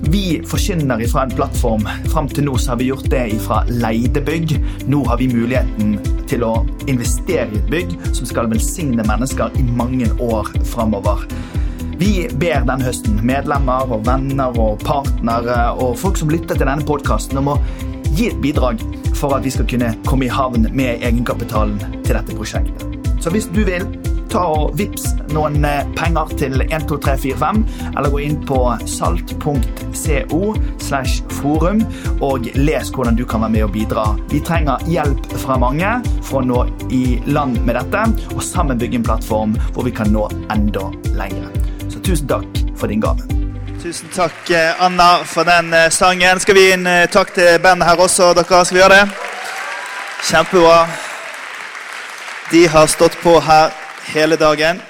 [0.00, 1.88] vi forkynner fra en plattform.
[2.12, 4.56] Fram til nå har vi gjort det fra leide bygg.
[4.90, 5.98] Nå har vi muligheten
[6.30, 6.54] til å
[6.90, 11.26] investere i et bygg som skal velsigne mennesker i mange år framover.
[11.98, 16.86] Vi ber denne høsten medlemmer og venner og partnere og folk som lytter til denne
[16.86, 17.60] podkasten, om å
[18.14, 18.82] gi et bidrag
[19.14, 22.98] for at vi skal kunne komme i havn med egenkapitalen til dette prosjektet.
[23.22, 23.86] Så hvis du vil,
[24.34, 25.62] ta og vips noen
[25.94, 27.60] penger til 12345,
[27.94, 28.58] eller gå inn på
[28.90, 30.40] salt.co
[30.82, 31.84] slash forum
[32.24, 34.06] og les hvordan du kan være med og bidra.
[34.32, 35.92] Vi trenger hjelp fra mange
[36.26, 38.02] for å nå i land med dette,
[38.34, 41.54] og sammen bygge en plattform hvor vi kan nå enda lenger.
[41.88, 43.22] Så tusen takk for din gave.
[43.84, 46.40] Tusen takk, Anna, for den sangen.
[46.40, 48.64] Skal vi gi en takk til bandet her også, dere?
[48.64, 49.06] Skal vi gjøre det?
[50.24, 50.82] Kjempebra.
[52.50, 54.80] De har stått på her hele dagen.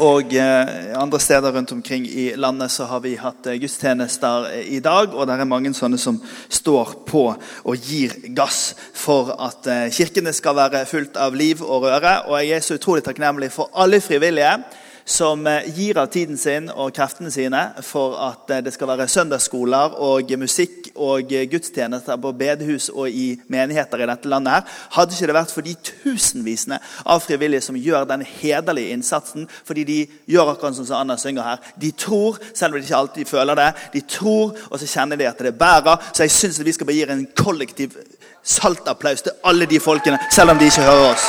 [0.00, 4.80] Og eh, andre steder rundt omkring i landet så har vi hatt eh, gudstjenester i
[4.80, 5.12] dag.
[5.14, 6.16] Og det er mange sånne som
[6.48, 11.84] står på og gir gass for at eh, kirkene skal være fullt av liv og
[11.84, 12.14] røre.
[12.30, 14.56] Og jeg er så utrolig takknemlig for alle frivillige
[15.04, 20.32] som gir av tiden sin og kreftene sine for at det skal være søndagsskoler og
[20.38, 24.52] musikk og gudstjenester på bedehus og i menigheter i dette landet.
[24.52, 24.62] her.
[24.90, 29.84] Hadde ikke det vært for de tusenvisene av frivillige som gjør den hederlige innsatsen, fordi
[29.84, 31.58] de gjør akkurat sånn som Anna synger her.
[31.76, 35.28] De tror, selv om de ikke alltid føler det, de tror, og så kjenner de
[35.28, 36.10] at det bærer.
[36.12, 37.96] Så jeg syns vi skal bare gi en kollektiv
[38.42, 41.26] saltapplaus til alle de folkene, selv om de ikke hører oss.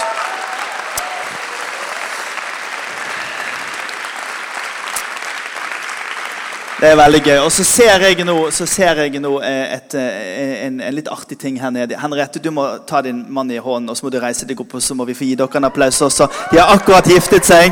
[6.84, 7.38] Det er veldig gøy.
[7.40, 11.72] Og så ser jeg nå, ser jeg nå et, en, en, litt artig ting her
[11.72, 11.96] nede.
[11.96, 14.76] Henriette, du må ta din mann i hånden, og så må du reise deg opp,
[14.76, 16.28] og så må vi få gi dere en applaus også.
[16.52, 17.72] De har akkurat giftet seg.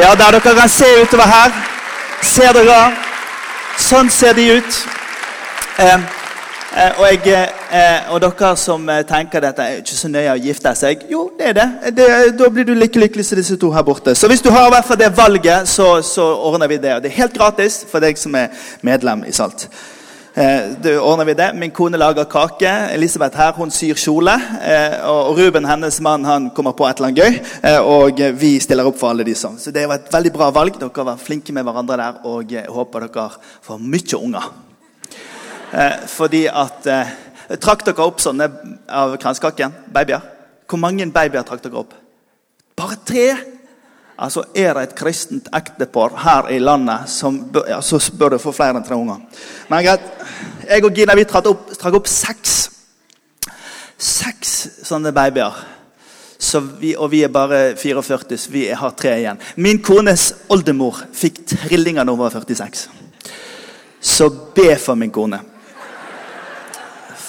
[0.00, 1.60] Ja, der dere kan se utover her.
[2.24, 2.80] Ser dere?
[3.90, 4.80] Sånn ser de ut.
[5.84, 6.08] Eh,
[6.70, 11.06] og, jeg, eh, og, dere som tenker dette er ikke så nøye å gifte seg
[11.10, 11.94] Jo, det er det.
[11.96, 12.10] det.
[12.38, 14.14] Da blir du like lykkelig som disse to her borte.
[14.14, 16.94] Så hvis du har i hvert fall det valget, så, så ordner vi det.
[16.94, 18.54] Og det er helt gratis for deg som er
[18.86, 19.66] medlem i Salt.
[20.34, 21.50] Eh, det ordner vi det.
[21.58, 22.70] Min kone lager kake.
[22.94, 24.38] Elisabeth her, hun syr kjole.
[24.62, 27.42] Eh, og Ruben, hennes mann, han kommer på et eller annet gøy.
[27.66, 29.58] Eh, og vi stiller opp for alle de som.
[29.58, 30.78] Så det var et veldig bra valg.
[30.78, 33.30] Dere var flinke med hverandre der, og jeg håper dere
[33.66, 34.52] får mye unger.
[35.72, 37.10] Eh, fordi at eh,
[37.58, 38.46] Trakk dere opp sånne
[38.86, 39.72] av kranskaken?
[39.90, 40.22] Babyer?
[40.70, 41.96] Hvor mange babyer trakk dere opp?
[42.78, 43.24] Bare tre?
[44.20, 48.52] Altså, Er det et kristent ektepar her i landet, som ja, så bør du få
[48.54, 49.18] flere enn tre unger.
[49.68, 50.06] Men greit.
[50.68, 52.56] Jeg og Gina vi trakk opp, trakk opp seks.
[53.98, 54.56] Seks
[54.86, 55.58] sånne babyer.
[56.38, 59.42] Så vi, og vi er bare 44, så vi har tre igjen.
[59.56, 62.86] Min kones oldemor fikk trillinger da hun var 46.
[64.00, 65.42] Så be for min kone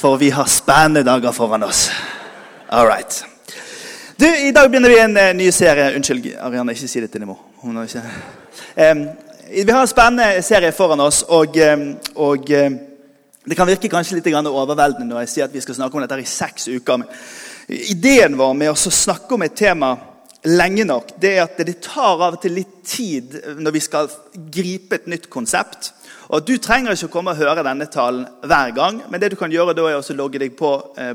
[0.02, 1.92] for vi har spennende dager foran oss.
[2.70, 3.26] All right.
[4.18, 5.92] Du, I dag begynner vi en uh, ny serie.
[5.96, 7.44] Unnskyld, Ariane, ikke si det til din mor.
[7.84, 8.02] Ikke...
[8.78, 9.04] Um,
[9.52, 11.58] vi har en spennende serie foran oss, og,
[12.16, 16.06] og det kan virke kanskje litt overveldende når jeg sier at vi skal snakke om
[16.06, 17.02] dette i seks uker.
[17.02, 17.10] Men
[17.92, 19.92] ideen vår med å snakke om et tema
[20.48, 24.10] lenge nok, det er at det tar av og til litt tid når vi skal
[24.56, 25.92] gripe et nytt konsept.
[26.32, 29.36] Og Du trenger ikke å komme og høre denne talen hver gang, men det du
[29.36, 30.70] kan gjøre da er å logge deg på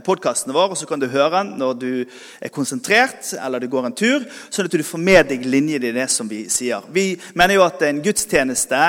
[0.05, 3.89] podkasten vår, og så kan du høre den når du er konsentrert eller du går
[3.89, 6.85] en tur, sånn at du får med deg linjene i det som vi sier.
[6.93, 8.83] Vi mener jo at en gudstjeneste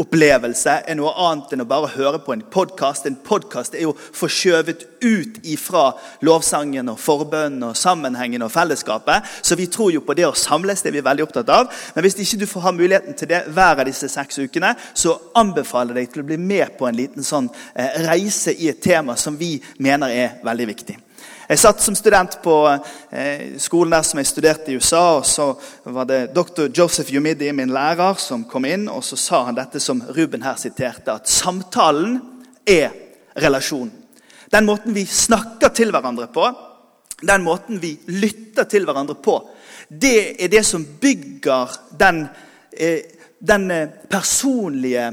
[0.00, 3.06] opplevelse er noe annet enn å bare høre på en podkast.
[3.08, 5.90] En podkast er jo forskjøvet ut ifra
[6.24, 9.28] lovsangen og forbønnen og sammenhengen og fellesskapet.
[9.42, 11.70] Så vi tror jo på det å samles, det er vi veldig opptatt av.
[11.94, 15.18] Men hvis ikke du får ha muligheten til det hver av disse seks ukene, så
[15.38, 18.82] anbefaler jeg deg til å bli med på en liten sånn eh, reise i et
[18.82, 20.98] tema som vi mener er veldig viktig.
[21.48, 22.54] Jeg satt som student på
[23.10, 25.18] eh, skolen der som jeg studerte i USA.
[25.18, 25.48] og Så
[25.84, 26.68] var det dr.
[26.70, 30.58] Joseph Yumidi, min lærer, som kom inn og så sa han dette som Ruben her
[30.60, 32.20] siterte, at samtalen
[32.66, 32.92] er
[33.42, 33.90] relasjon.
[34.52, 36.46] Den måten vi snakker til hverandre på,
[37.22, 39.38] den måten vi lytter til hverandre på,
[39.88, 42.26] det er det som bygger den,
[42.78, 43.02] eh,
[43.38, 45.10] den eh, personlige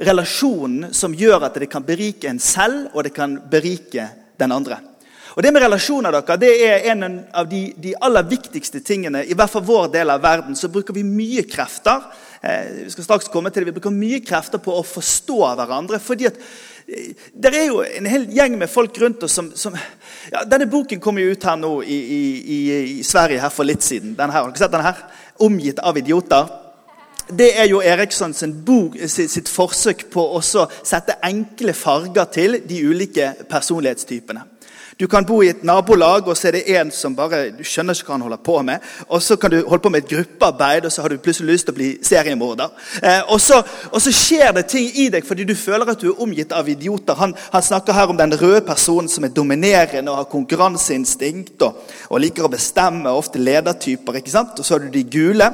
[0.00, 4.06] relasjonen som gjør at det kan berike en selv, og det kan berike
[4.38, 4.78] den andre.
[5.36, 9.22] Og Det med relasjoner dere, det er en av de, de, aller viktigste tingene.
[9.24, 12.02] I hvert fall vår del av verden så bruker vi mye krefter
[12.42, 16.00] eh, vi skal straks komme til det, vi bruker mye krefter på å forstå hverandre.
[16.02, 16.40] fordi at
[16.86, 19.76] eh, det er jo en hel gjeng med folk rundt oss som, som
[20.32, 22.00] ja, Denne boken kom jo ut her nå i,
[22.40, 22.58] i,
[22.98, 24.16] i Sverige her for litt siden.
[24.18, 25.06] Denne her, har dere sett denne her?
[25.40, 26.58] 'Omgitt av idioter'
[27.30, 28.34] det er jo Eriksson
[28.66, 34.42] bok, sitt forsøk på å sette enkle farger til de ulike personlighetstypene.
[35.00, 37.96] Du kan bo i et nabolag, og så er det en som bare du skjønner
[37.96, 38.88] ikke hva han holder på med.
[39.08, 41.68] Og så kan du holde på med et gruppearbeid, og så har du plutselig lyst
[41.68, 42.74] til å bli seriemorder.
[43.00, 46.10] Eh, og, så, og, så, skjer det ting i deg fordi du føler at du
[46.10, 47.16] er omgitt av idioter.
[47.16, 51.80] Han, han snakker her om den røde personen som er dominerende og har konkurranseinstinkt og,
[52.10, 54.20] og liker å bestemme, ofte ledertyper.
[54.20, 54.60] ikke sant?
[54.60, 55.48] Og så har du de gule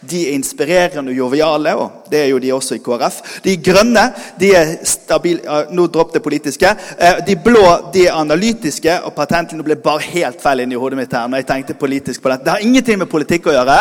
[0.00, 3.20] de er inspirerende og joviale, og det er jo de også i KrF.
[3.44, 4.04] De grønne
[4.40, 6.70] de er stabile Nå dropp det politiske.
[6.98, 7.64] Eh, de blå
[7.94, 11.42] de er analytiske, og patentene ble bare helt feil inn i hodet mitt her når
[11.42, 12.44] jeg tenkte politisk på dette.
[12.44, 13.78] Det har ingenting med politikk å gjøre,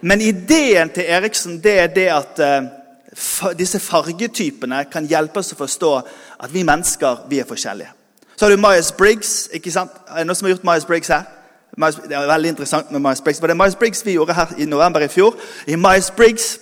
[0.00, 5.58] men ideen til Eriksen det er det at uh, disse fargetypene kan hjelpe oss å
[5.58, 5.90] forstå
[6.40, 7.92] at vi mennesker vi er forskjellige.
[8.36, 9.50] Så har du Myers-Briggs.
[9.52, 9.92] ikke sant?
[10.08, 11.26] Er det noen som har gjort Myers-Briggs her?
[11.76, 13.40] Det er veldig interessant med Myers-Briggs.
[13.40, 15.36] Det var Myers-Briggs vi gjorde her i november i fjor.
[15.66, 16.58] I Myers-Briggs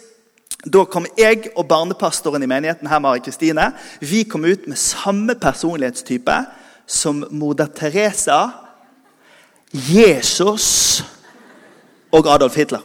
[0.67, 3.71] da kom jeg og barnepastoren i menigheten her, Mari Kristine,
[4.01, 6.35] vi kom ut med samme personlighetstype
[6.87, 8.49] som moder Teresa,
[9.71, 11.05] Jesus
[12.13, 12.83] og Adolf Hitler.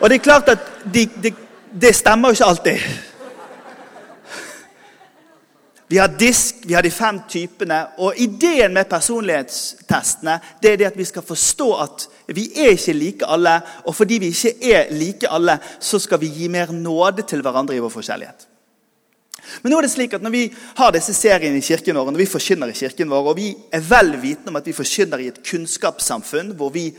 [0.00, 0.58] Og det er klart at
[0.94, 1.32] de, de,
[1.80, 2.78] det stemmer jo ikke alltid.
[5.90, 7.80] Vi har disk, vi har de fem typene.
[7.98, 12.94] Og ideen med personlighetstestene det er det at vi skal forstå at vi er ikke
[12.94, 13.56] like alle.
[13.90, 17.74] Og fordi vi ikke er like alle, så skal vi gi mer nåde til hverandre
[17.74, 18.46] i vår forskjellighet.
[19.64, 20.44] Men nå er det slik at når vi
[20.78, 23.82] har disse seriene i kirken vår, når vi forkynner i kirken vår, og vi er
[23.82, 26.92] vel vitende om at vi forkynner i et kunnskapssamfunn hvor vi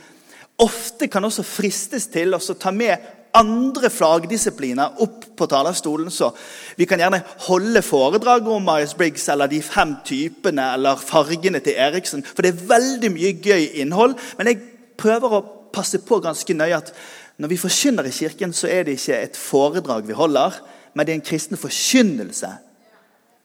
[0.61, 6.11] ofte kan også fristes til å ta med andre fagdisipliner opp på talerstolen.
[6.11, 6.31] Så
[6.79, 12.25] vi kan gjerne holde foredrag om Myers-Briggs eller de fem typene eller fargene til Eriksen.
[12.27, 14.17] For det er veldig mye gøy innhold.
[14.37, 14.61] Men jeg
[14.99, 16.93] prøver å passe på ganske nøye at
[17.41, 20.59] når vi forkynner i kirken, så er det ikke et foredrag vi holder,
[20.93, 22.49] men det er en kristen forkynnelse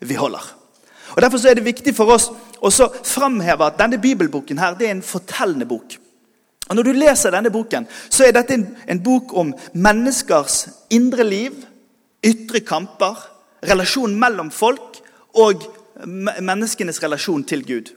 [0.05, 0.43] vi holder.
[1.15, 2.27] Og Derfor er det viktig for oss
[2.61, 5.97] å framheve at denne bibelboken her, det er en fortellende bok.
[6.67, 11.27] Og Når du leser denne boken, så er dette en, en bok om menneskers indre
[11.27, 11.55] liv,
[12.27, 13.21] ytre kamper,
[13.67, 14.99] relasjon mellom folk
[15.39, 15.63] og
[16.43, 17.93] menneskenes relasjon til Gud.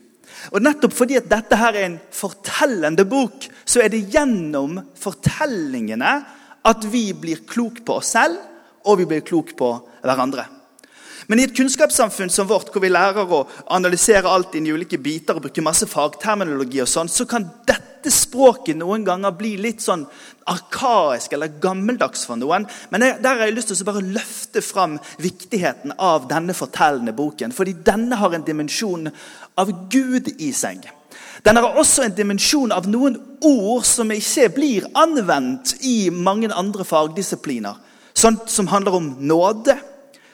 [0.53, 6.13] Og Nettopp fordi at dette her er en fortellende bok, så er det gjennom fortellingene
[6.69, 8.37] at vi blir klok på oss selv,
[8.85, 9.73] og vi blir klok på
[10.05, 10.45] hverandre.
[11.29, 14.97] Men i et kunnskapssamfunn som vårt, hvor vi lærer å analysere alt inn i ulike
[14.97, 19.83] biter og bruke masse fagterminologi, og sånn, så kan dette språket noen ganger bli litt
[19.85, 20.07] sånn
[20.49, 22.65] arkaisk eller gammeldags for noen.
[22.89, 27.53] Men der har jeg lyst til å bare løfte fram viktigheten av denne fortellende boken.
[27.53, 29.11] Fordi denne har en dimensjon
[29.61, 30.81] av Gud i seg.
[31.45, 36.87] Den har også en dimensjon av noen ord som ikke blir anvendt i mange andre
[36.87, 37.77] fagdisipliner.
[38.17, 39.77] Sånt som handler om nåde,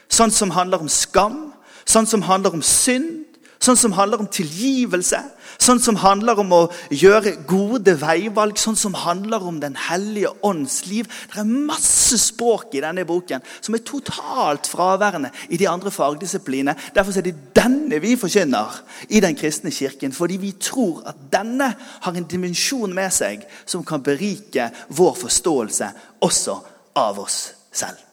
[0.10, 1.54] Sånn som handler om skam,
[1.86, 3.26] sånn som handler om synd,
[3.66, 5.20] sånn som handler om tilgivelse,
[5.62, 6.62] sånn som handler om å
[6.94, 11.08] gjøre gode veivalg, sånn som handler om Den hellige ånds liv.
[11.32, 16.76] Det er masse språk i denne boken som er totalt fraværende i de andre fagdisiplinene.
[16.96, 21.72] Derfor er det denne vi forkynner i Den kristne kirken, fordi vi tror at denne
[22.02, 26.60] har en dimensjon med seg som kan berike vår forståelse også
[26.96, 27.40] av oss
[27.72, 28.05] selv.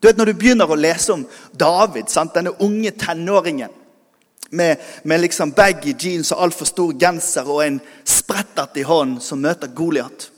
[0.00, 2.34] Du vet Når du begynner å lese om David, sant?
[2.34, 3.74] denne unge tenåringen
[4.50, 9.42] med, med liksom baggy jeans og altfor stor genser og en sprettert i hånden som
[9.42, 10.30] møter Goliat.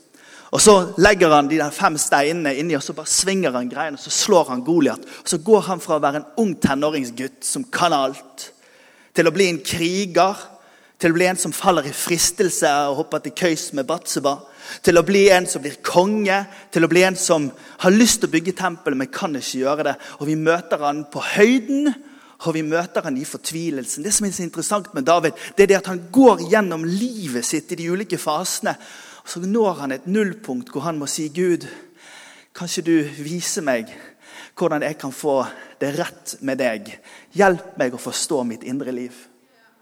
[0.51, 3.95] Og Så legger han de der fem steinene inni og så bare svinger han greiene,
[3.95, 5.05] og så slår han Goliat.
[5.23, 8.49] Så går han fra å være en ung tenåringsgutt som kan alt,
[9.15, 10.35] til å bli en kriger,
[10.99, 14.37] til å bli en som faller i fristelse og hopper til køys med Batseba
[14.83, 16.37] til å bli en som blir konge,
[16.71, 17.49] til å bli en som
[17.83, 19.95] har lyst til å bygge tempelet, men kan ikke gjøre det.
[20.19, 21.93] Og Vi møter han på høyden,
[22.41, 24.03] og vi møter han i fortvilelsen.
[24.03, 27.45] Det som er så interessant med David, det er det at han går gjennom livet
[27.45, 28.73] sitt i de ulike fasene.
[29.21, 31.67] og Så når han et nullpunkt hvor han må si, 'Gud,
[32.55, 33.93] kan ikke du vise meg
[34.57, 35.45] hvordan jeg kan få
[35.79, 36.97] det rett med deg?'
[37.33, 39.27] 'Hjelp meg å forstå mitt indre liv.'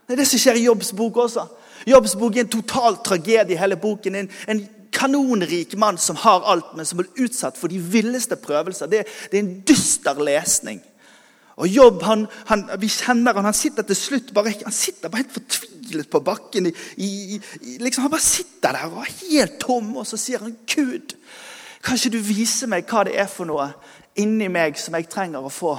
[0.07, 1.47] Det er det som skjer i Jobbs bok også.
[1.87, 3.57] Jobbs bok er en total tragedie.
[3.57, 4.15] hele boken.
[4.15, 8.87] En, en kanonrik mann som har alt, men som blir utsatt for de villeste prøvelser.
[8.87, 10.81] Det, det, er en dyster lesning.
[11.59, 15.25] Og Jobb han, han, vi kjenner han, han sitter til slutt bare, han sitter bare
[15.25, 16.69] helt fortvilet på bakken.
[16.71, 20.45] I, i, i, liksom, han bare sitter der og er helt tom, og så sier
[20.45, 21.15] han, 'Gud,
[21.83, 23.69] kan ikke du vise meg hva det er for noe
[24.19, 25.77] inni meg som jeg trenger å få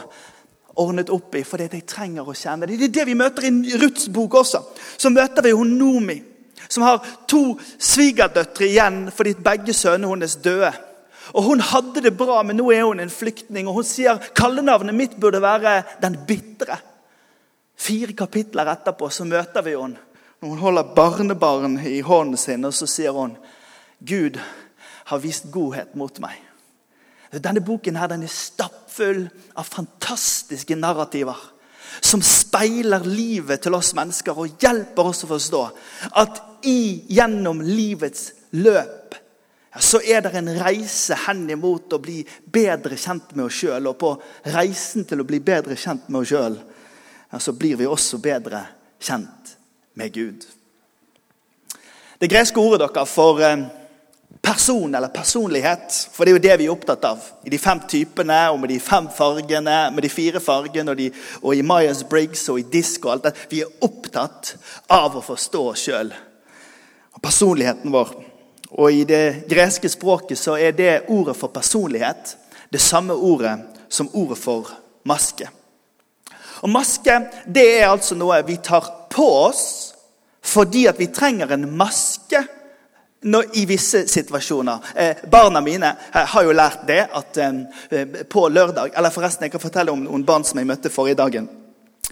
[0.80, 2.78] ordnet opp i, fordi de trenger å kjenne det.
[2.80, 4.62] Det er det vi møter i Ruths bok også.
[4.96, 6.18] Så møter vi hun Nomi,
[6.68, 10.72] som har to svigerdøtre igjen fordi begge sønnene hennes døde.
[11.30, 13.68] Og Hun hadde det bra, men nå er hun en flyktning.
[13.68, 16.80] Og hun sier kallenavnet mitt burde være 'Den bitre'.
[17.76, 19.96] Fire kapitler etterpå så møter vi henne.
[20.40, 23.36] Hun holder barnebarn i hånden sin, og så sier hun
[24.06, 24.38] 'Gud
[25.04, 26.40] har vist godhet mot meg'.
[27.38, 31.36] Denne boken her, den er stappfull av fantastiske narrativer
[32.00, 35.62] som speiler livet til oss mennesker og hjelper oss å forstå
[36.22, 39.16] at i, gjennom livets løp
[39.78, 43.86] så er det en reise hen imot å bli bedre kjent med oss sjøl.
[43.86, 44.10] Og på
[44.50, 46.56] reisen til å bli bedre kjent med oss sjøl,
[47.38, 48.64] så blir vi også bedre
[48.98, 49.54] kjent
[49.94, 50.46] med Gud.
[52.18, 53.62] Det greske ordet dere for eh,
[54.42, 57.80] person eller personlighet, for det er jo det vi er opptatt av i de fem
[57.88, 61.10] typene og med de fem fargene, med de fire fargene og, de,
[61.42, 63.34] og i Myers Briggs og i disk og alt det.
[63.52, 64.54] Vi er opptatt
[64.88, 66.12] av å forstå oss sjøl
[67.10, 68.14] og personligheten vår.
[68.80, 72.36] Og I det greske språket så er det ordet for personlighet
[72.70, 73.56] det samme ordet
[73.90, 74.70] som ordet for
[75.08, 75.48] maske.
[76.60, 77.16] Og Maske
[77.48, 79.64] det er altså noe vi tar på oss
[80.50, 82.40] fordi at vi trenger en maske
[83.22, 84.92] når, i visse situasjoner.
[84.94, 89.52] Eh, barna mine eh, har jo lært det at eh, på lørdag Eller forresten, jeg
[89.52, 91.48] kan fortelle om noen barn som jeg møtte forrige dagen.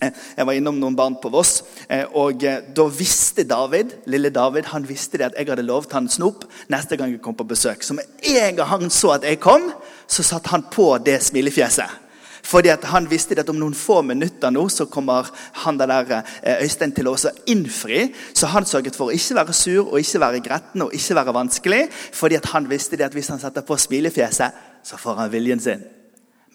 [0.03, 4.31] Eh, jeg var innom noen barn på Voss, eh, og eh, da visste David lille
[4.31, 7.49] David, han visste det at jeg hadde lovet han snop neste gang jeg kom på
[7.49, 7.83] besøk.
[7.83, 9.73] Så med en gang han så at jeg kom,
[10.07, 12.05] så satte han på det smilefjeset.
[12.49, 15.29] Fordi Han visste at om noen få minutter nå så kommer
[15.65, 16.23] han der
[16.63, 18.09] Øystein til å også innfri.
[18.35, 21.37] Så han sørget for å ikke være sur og ikke være gretten og ikke være
[21.37, 21.85] vanskelig.
[21.93, 25.98] Fordi han visste at hvis han setter på smilefjeset, så får han viljen sin.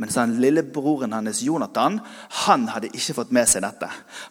[0.02, 2.00] Mens han lillebroren hans Jonathan
[2.44, 3.90] han hadde ikke fått med seg dette.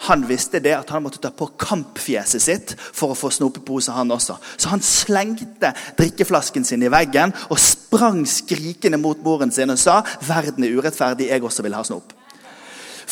[0.09, 4.11] Han visste det at han måtte ta på kampfjeset sitt for å få snopepose, han
[4.11, 4.38] også.
[4.57, 10.00] Så han slengte drikkeflasken sin i veggen og sprang skrikende mot moren sin og sa
[10.26, 12.11] verden er urettferdig, jeg også vil ha snop.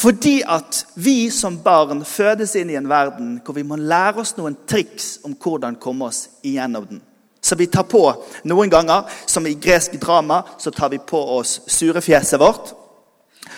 [0.00, 4.32] Fordi at vi som barn fødes inn i en verden hvor vi må lære oss
[4.38, 7.02] noen triks om hvordan komme oss igjennom den.
[7.42, 8.02] Så vi tar på
[8.44, 12.74] noen ganger, som i gresk drama, så tar vi på oss surefjeset vårt.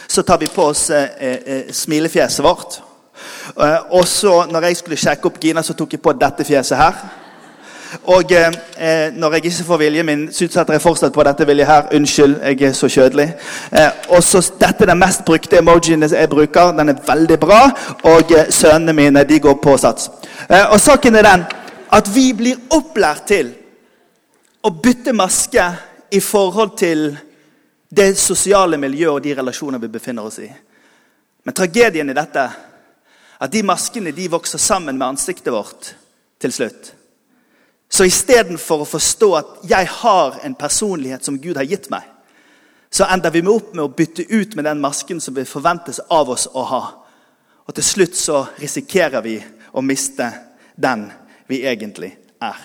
[0.06, 2.78] Så tar vi på oss eh, eh, smilefjeset vårt.
[3.58, 6.78] Eh, og så, når jeg skulle sjekke opp Gina, så tok jeg på dette fjeset
[6.78, 7.02] her.
[8.08, 11.66] Og eh, når jeg ikke får viljen min, så utsetter jeg fortsatt på dette vilje
[11.68, 11.90] her.
[11.96, 13.28] Unnskyld, jeg er så kjødelig.
[13.72, 16.72] Eh, og så Dette er den mest brukte emojien jeg bruker.
[16.78, 17.62] Den er veldig bra.
[18.02, 20.10] Og eh, sønnene mine de går på sats.
[20.70, 21.44] og saken er den
[21.92, 23.52] at vi blir opplært til
[24.62, 25.64] å bytte maske
[26.11, 27.09] i forhold til
[27.88, 30.49] det sosiale miljøet og de relasjoner vi befinner oss i.
[31.42, 32.45] Men tragedien i dette
[33.42, 35.92] at de maskene de vokser sammen med ansiktet vårt
[36.40, 36.92] til slutt.
[37.92, 42.07] Så istedenfor å forstå at jeg har en personlighet som Gud har gitt meg,
[42.92, 46.00] så ender vi med opp med å bytte ut med den masken som vi forventes
[46.12, 46.83] av oss å ha.
[47.66, 49.37] Og til slutt så risikerer vi
[49.73, 50.28] å miste
[50.76, 51.09] den
[51.49, 52.61] vi egentlig er.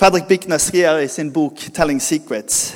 [0.00, 2.74] Fredrik Bickner skriver i sin bok 'Telling Secrets'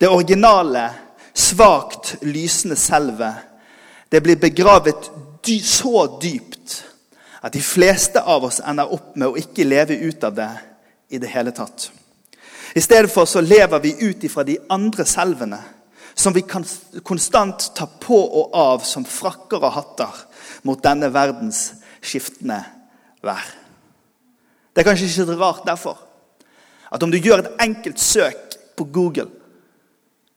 [0.00, 0.90] det originale,
[1.34, 3.34] svakt lysende selvet
[4.12, 5.10] det blir begravet
[5.46, 6.84] dy så dypt
[7.42, 10.48] at de fleste av oss ender opp med å ikke leve ut av det
[11.10, 11.90] i det hele tatt.
[12.74, 15.60] I stedet for så lever vi ut ifra de andre selvene,
[16.14, 16.66] som vi kan
[17.02, 20.26] konstant ta på og av som frakker og hatter
[20.62, 22.64] mot denne verdens skiftende
[23.22, 23.46] vær.
[24.74, 25.98] Det er kanskje ikke rart derfor
[26.94, 29.26] at om du gjør et enkelt søk på Google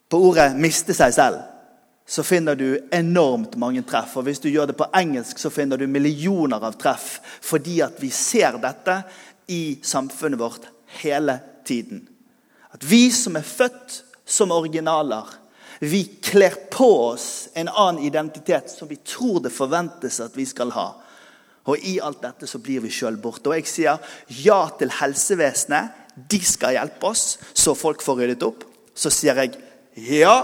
[0.09, 1.43] på ordet 'miste seg selv',
[2.07, 4.17] så finner du enormt mange treff.
[4.17, 7.19] Og hvis du gjør det på engelsk, så finner du millioner av treff.
[7.41, 9.03] Fordi at vi ser dette
[9.47, 10.69] i samfunnet vårt
[11.01, 12.07] hele tiden.
[12.71, 15.27] At vi som er født som originaler,
[15.79, 20.71] vi kler på oss en annen identitet som vi tror det forventes at vi skal
[20.71, 20.93] ha.
[21.67, 23.49] Og i alt dette så blir vi sjøl borte.
[23.49, 28.63] Og jeg sier ja til helsevesenet de skal hjelpe oss, så folk får ryddet opp.
[28.97, 29.59] Så sier jeg
[30.17, 30.38] ja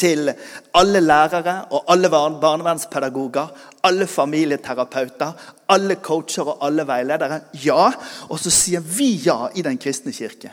[0.00, 0.30] til
[0.76, 3.48] alle lærere og alle barnevernspedagoger,
[3.84, 5.32] alle familieterapeuter,
[5.68, 7.40] alle coacher og alle veiledere.
[7.64, 7.90] Ja.
[8.28, 10.52] Og så sier vi ja i Den kristne kirke.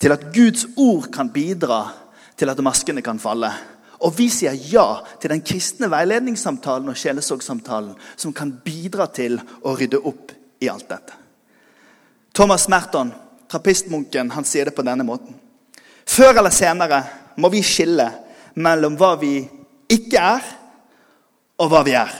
[0.00, 1.82] Til at Guds ord kan bidra
[2.36, 3.52] til at maskene kan falle.
[4.00, 9.74] Og vi sier ja til den kristne veiledningssamtalen og sjelesorgsamtalen som kan bidra til å
[9.76, 11.16] rydde opp i alt dette.
[12.32, 13.12] Thomas Merton,
[13.50, 15.34] trappistmunken, han sier det på denne måten.
[16.06, 17.02] Før eller senere
[17.40, 18.06] må vi skille
[18.60, 19.34] mellom hva vi
[19.90, 20.46] ikke er,
[21.60, 22.12] og hva vi er.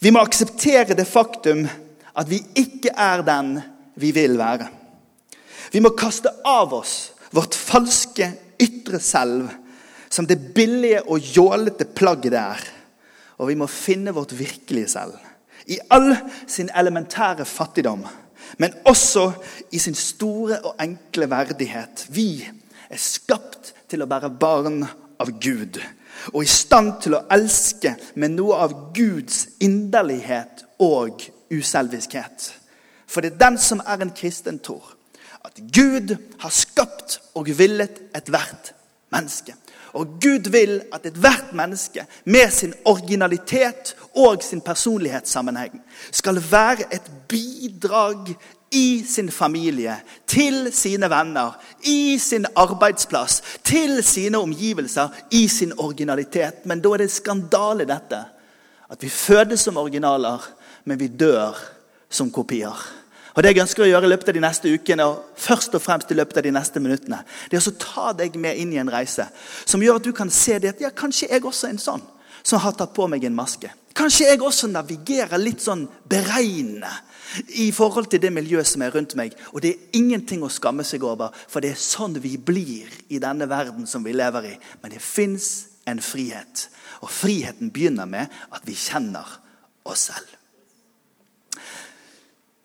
[0.00, 1.66] Vi må akseptere det faktum
[2.16, 3.56] at vi ikke er den
[4.00, 4.68] vi vil være.
[5.72, 6.96] Vi må kaste av oss
[7.34, 8.30] vårt falske
[8.62, 9.50] ytre selv
[10.08, 12.62] som det billige og jålete plagget det er.
[13.42, 15.16] Og vi må finne vårt virkelige selv.
[15.66, 16.14] I all
[16.48, 18.06] sin elementære fattigdom,
[18.56, 19.30] men også
[19.72, 22.06] i sin store og enkle verdighet.
[22.08, 22.46] Vi
[22.90, 24.84] er skapt til å være barn
[25.20, 25.80] av Gud.
[26.32, 32.52] Og i stand til å elske med noe av Guds inderlighet og uselviskhet.
[33.06, 34.94] For det er den som er en kristen tror
[35.46, 38.72] at Gud har skapt og villet ethvert
[39.14, 39.54] menneske.
[39.96, 45.80] Og Gud vil at ethvert menneske med sin originalitet og sin personlighetssammenheng
[46.12, 48.34] skal være et bidrag
[48.70, 56.66] i sin familie, til sine venner, i sin arbeidsplass, til sine omgivelser, i sin originalitet.
[56.66, 58.20] Men da er det skandale, dette.
[58.90, 60.44] At vi fødes som originaler,
[60.84, 61.56] men vi dør
[62.10, 63.05] som kopier.
[63.36, 65.82] Og Det jeg ønsker å gjøre i løpet av de neste ukene, og først og
[65.84, 67.18] fremst i løpet av de neste minuttene,
[67.50, 69.28] det er å ta deg med inn i en reise
[69.68, 72.06] som gjør at du kan se det at ja, kanskje jeg også er en sånn
[72.46, 73.68] som har tatt på meg en maske.
[73.96, 76.92] Kanskje jeg også navigerer litt sånn beregnende
[77.58, 79.34] i forhold til det miljøet som er rundt meg.
[79.52, 83.20] Og det er ingenting å skamme seg over, for det er sånn vi blir i
[83.20, 84.54] denne verden som vi lever i.
[84.80, 85.50] Men det fins
[85.90, 86.68] en frihet.
[87.02, 89.26] Og friheten begynner med at vi kjenner
[89.84, 90.36] oss selv.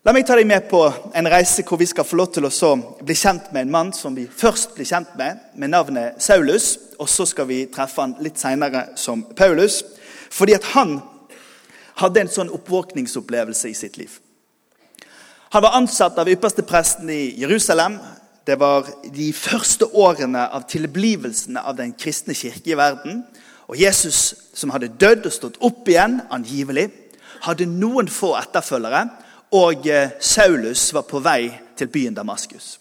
[0.02, 0.80] La meg ta deg med på
[1.14, 2.70] en reise hvor vi skal få lov til å
[3.06, 6.72] bli kjent med en mann som vi først blir kjent med, med navnet Saulus.
[6.98, 9.84] Og så skal vi treffe han litt seinere som Paulus.
[10.34, 10.98] Fordi at han
[12.02, 14.18] hadde en sånn oppvåkningsopplevelse i sitt liv.
[15.54, 18.02] Han var ansatt av ypperste presten i Jerusalem.
[18.42, 23.22] Det var de første årene av tilblivelsen av den kristne kirke i verden.
[23.70, 26.90] Og Jesus, som hadde dødd og stått opp igjen, angivelig,
[27.46, 29.12] hadde noen få etterfølgere
[29.52, 32.78] og eh, Saulus var på vei til byen Damaskus.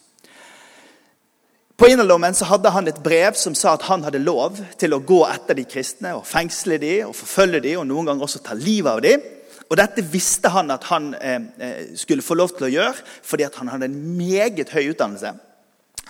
[1.80, 5.00] På innerlommen så hadde han et brev som sa at han hadde lov til å
[5.00, 8.56] gå etter de kristne og fengsle de og forfølge de og noen ganger også ta
[8.58, 9.14] livet av de.
[9.70, 13.48] Og Dette visste han at han eh, eh skulle få lov til å gjøre fordi
[13.54, 15.32] han hadde en meget høy utdannelse.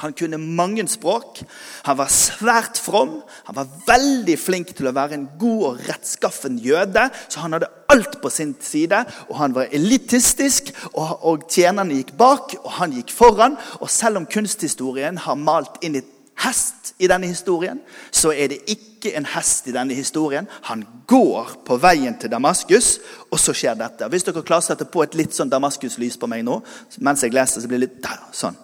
[0.00, 1.42] Han kunne mange språk.
[1.86, 3.18] Han var svært from.
[3.48, 7.08] Han var veldig flink til å være en god og rettskaffen jøde.
[7.28, 9.02] Så han hadde alt på sin side.
[9.28, 13.58] Og han var elitistisk, og, og tjenerne gikk bak, og han gikk foran.
[13.80, 18.62] Og selv om kunsthistorien har malt inn et hest i denne historien, så er det
[18.72, 20.48] ikke en hest i denne historien.
[20.68, 22.94] Han går på veien til Damaskus,
[23.30, 24.08] og så skjer dette.
[24.08, 26.60] Hvis dere klarer å sette på et litt sånn Damaskus-lys på meg nå,
[27.04, 28.56] mens jeg leser, så blir det litt der, sånn.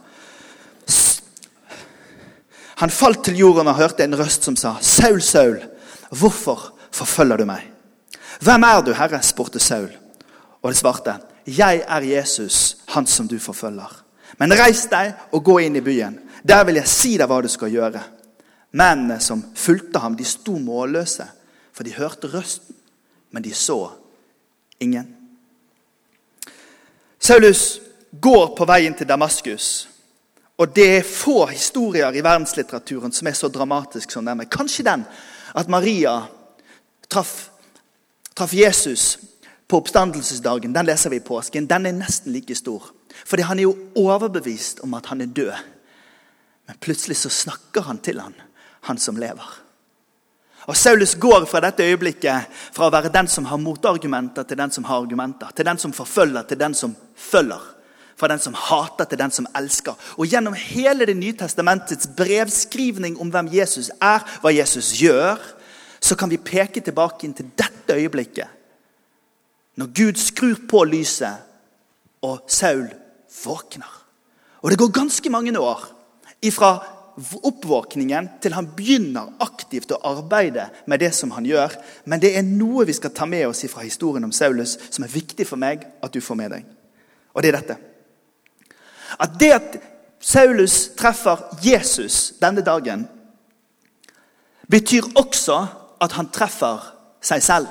[2.77, 5.61] Han falt til jorden og hørte en røst som sa, 'Saul, Saul,
[6.11, 7.71] hvorfor forfølger du meg?'
[8.41, 9.89] 'Hvem er du, Herre?' spurte Saul.
[10.63, 11.15] Og det svarte,
[11.47, 14.03] 'Jeg er Jesus, han som du forfølger.'
[14.39, 16.19] 'Men reis deg og gå inn i byen.
[16.49, 18.03] Der vil jeg si deg hva du skal gjøre.'
[18.73, 21.25] Mennene som fulgte ham, de sto målløse,
[21.73, 22.75] for de hørte røsten,
[23.31, 23.91] men de så
[24.81, 25.17] ingen.
[27.19, 27.81] Saulus
[28.21, 29.89] går på veien til Damaskus.
[30.57, 34.49] Og det er få historier i verdenslitteraturen som er så dramatisk som denne.
[34.49, 35.05] Kanskje den
[35.57, 36.23] at Maria
[37.13, 37.51] traff,
[38.35, 39.19] traff Jesus
[39.69, 40.73] på oppstandelsesdagen.
[40.73, 41.69] Den leser vi i påsken.
[41.69, 42.89] Den er nesten like stor.
[43.27, 45.53] Fordi han er jo overbevist om at han er død.
[46.67, 48.35] Men plutselig så snakker han til han,
[48.89, 49.63] han som lever.
[50.67, 54.73] Og Saulus går fra dette øyeblikket fra å være den som har motargumenter, til den
[54.75, 55.53] som har argumenter.
[55.55, 57.76] Til den som forfølger, til den som følger
[58.17, 59.95] fra den som hater, til den som elsker.
[60.17, 65.37] Og Gjennom hele Det nye testamentets brevskrivning om hvem Jesus er, hva Jesus gjør,
[66.01, 68.49] så kan vi peke tilbake inn til dette øyeblikket.
[69.77, 71.43] Når Gud skrur på lyset,
[72.23, 72.89] og Saul
[73.45, 73.93] våkner.
[74.63, 75.85] Og Det går ganske mange år
[76.43, 81.73] ifra oppvåkningen til han begynner aktivt å arbeide med det som han gjør.
[82.05, 85.13] Men det er noe vi skal ta med oss fra historien om Saulus som er
[85.13, 86.67] viktig for meg at du får med deg.
[87.33, 87.96] Og det er dette.
[89.21, 89.77] At det at
[90.21, 93.07] Saulus treffer Jesus denne dagen,
[94.71, 95.59] betyr også
[96.03, 96.83] at han treffer
[97.23, 97.69] seg selv.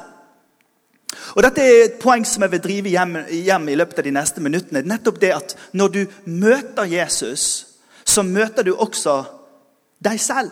[1.36, 4.13] Og Dette er et poeng som jeg vil drive hjem, hjem, i løpet av de
[4.15, 4.84] neste minuttene.
[4.88, 7.67] Nettopp det at Når du møter Jesus,
[8.06, 9.24] så møter du også
[10.04, 10.52] deg selv.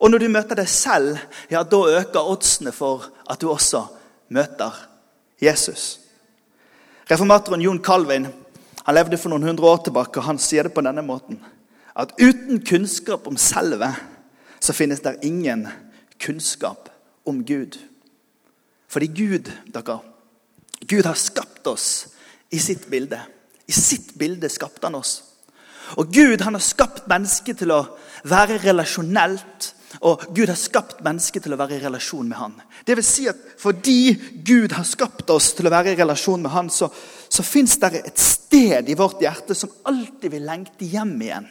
[0.00, 1.18] Og når du møter deg selv,
[1.50, 3.86] ja, da øker oddsene for at du også
[4.28, 4.74] møter
[5.40, 6.00] Jesus.
[7.10, 8.26] Reformatoren Jon Calvin
[8.86, 11.40] han levde for noen hundre år tilbake, og han sier det på denne måten.
[11.98, 13.88] At uten kunnskap om selve,
[14.62, 15.66] så finnes det ingen
[16.22, 16.90] kunnskap
[17.26, 17.78] om Gud.
[18.86, 19.98] Fordi Gud, dere,
[20.86, 21.88] Gud har skapt oss
[22.54, 23.18] i sitt bilde.
[23.66, 25.18] I sitt bilde skapte han oss.
[25.98, 27.82] Og Gud han har skapt mennesket til å
[28.26, 29.72] være relasjonelt.
[30.06, 32.56] Og Gud har skapt mennesket til å være i relasjon med han.
[32.86, 34.14] Det vil si at Fordi
[34.46, 36.90] Gud har skapt oss til å være i relasjon med han, så,
[37.28, 41.48] så fins det et sted i vårt hjerte som alltid vil lengte hjem igjen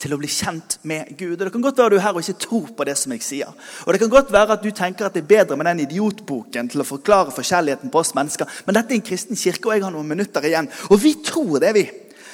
[0.00, 1.36] til å bli kjent med Gud.
[1.36, 3.24] Og Det kan godt være du er her og ikke tror på det som jeg
[3.24, 3.56] sier.
[3.84, 6.70] Og Det kan godt være at du tenker at det er bedre med den idiotboken
[6.72, 8.48] til å forklare forskjelligheten på oss mennesker.
[8.66, 10.70] Men dette er en kristen kirke, og jeg har noen minutter igjen.
[10.88, 11.84] Og vi tror det, vi.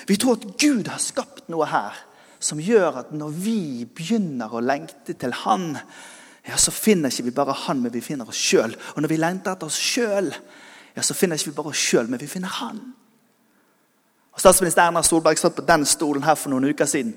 [0.07, 1.97] Vi tror at Gud har skapt noe her
[2.39, 5.73] som gjør at når vi begynner å lengte til Han,
[6.47, 8.77] ja, så finner ikke vi bare Han, men vi finner oss sjøl.
[8.95, 10.31] Og når vi lengter etter oss sjøl,
[10.95, 12.85] ja, så finner ikke vi bare oss sjøl, men vi finner Han.
[14.37, 17.15] Og Statsminister Erna Solberg satt på den stolen her for noen uker siden.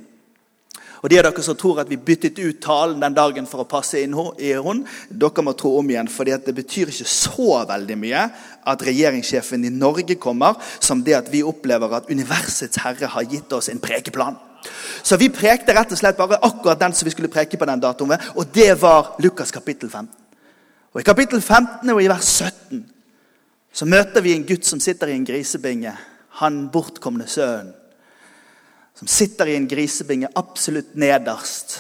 [0.99, 3.67] Og de av dere som tror at vi byttet ut talen den dagen for å
[3.67, 7.97] passe inn i henne, dere må tro om igjen, for det betyr ikke så veldig
[7.99, 8.25] mye
[8.67, 13.51] at regjeringssjefen i Norge kommer, som det at vi opplever at universets herre har gitt
[13.55, 14.39] oss en prekeplan.
[15.03, 17.79] Så vi prekte rett og slett bare akkurat den som vi skulle preke på den
[17.79, 18.19] datoen.
[18.35, 20.11] Og det var Lukas kapittel 15.
[20.91, 22.83] Og I kapittel 15 og i vers 17
[23.79, 25.93] så møter vi en gutt som sitter i en grisebinge.
[26.39, 27.75] Han bortkomne sønnen
[28.99, 31.77] som sitter i en grisebinge absolutt nederst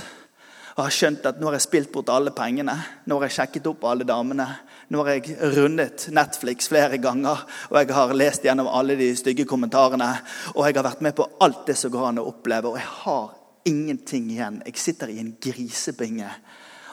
[0.79, 2.71] og har skjønt at nå har jeg spilt bort alle pengene,
[3.03, 4.45] nå har jeg sjekket opp alle damene,
[4.87, 9.43] nå har jeg rundet Netflix flere ganger, og jeg har lest gjennom alle de stygge
[9.49, 10.07] kommentarene,
[10.53, 12.87] og jeg har vært med på alt det som går an å oppleve, og jeg
[13.01, 13.27] har
[13.67, 14.61] ingenting igjen.
[14.63, 16.31] Jeg sitter i en grisebinge.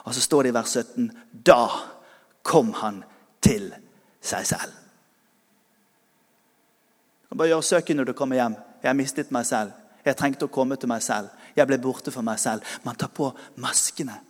[0.02, 1.06] Og så står det i vers 17.:
[1.46, 1.62] Da
[2.42, 3.04] kom han
[3.42, 3.70] til
[4.18, 4.85] seg selv.
[7.34, 8.54] Bare gjør søket når du kommer hjem.
[8.82, 9.74] Jeg har mistet meg selv.
[10.06, 11.32] Jeg trengte å komme til meg selv.
[11.56, 12.62] Jeg ble borte for meg selv.
[12.86, 14.20] Man tar på maskene.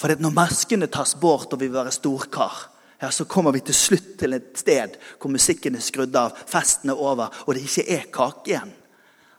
[0.00, 2.54] For når maskene tas bort og vi vil være storkar,
[3.02, 6.92] ja, så kommer vi til slutt til et sted hvor musikken er skrudd av, festen
[6.92, 8.72] er over, og det ikke er kake igjen.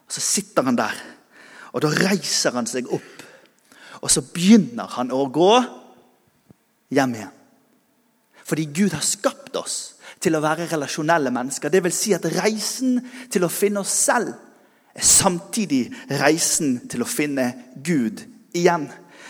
[0.04, 0.98] Og Så sitter han der,
[1.72, 3.24] og da reiser han seg opp.
[4.04, 5.52] Og så begynner han å gå
[6.92, 7.32] hjem igjen.
[8.44, 9.93] Fordi Gud har skapt oss
[10.24, 11.72] til å være relasjonelle mennesker.
[11.72, 12.98] Det vil si at reisen
[13.32, 14.32] til å finne oss selv
[14.94, 15.88] er samtidig
[16.22, 17.50] reisen til å finne
[17.84, 18.88] Gud igjen.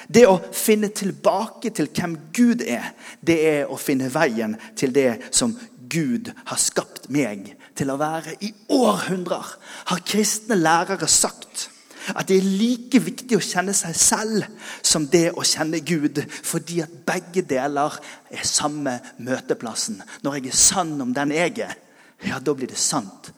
[0.09, 2.93] Det å finne tilbake til hvem Gud er,
[3.25, 5.55] det er å finne veien til det som
[5.95, 8.37] Gud har skapt meg til å være.
[8.45, 9.55] I århundrer
[9.91, 11.71] har kristne lærere sagt
[12.13, 16.21] at det er like viktig å kjenne seg selv som det å kjenne Gud.
[16.25, 17.97] Fordi at begge deler
[18.31, 20.03] er samme møteplassen.
[20.23, 21.79] Når jeg er sann om den jeg er,
[22.25, 23.33] ja, da blir det sant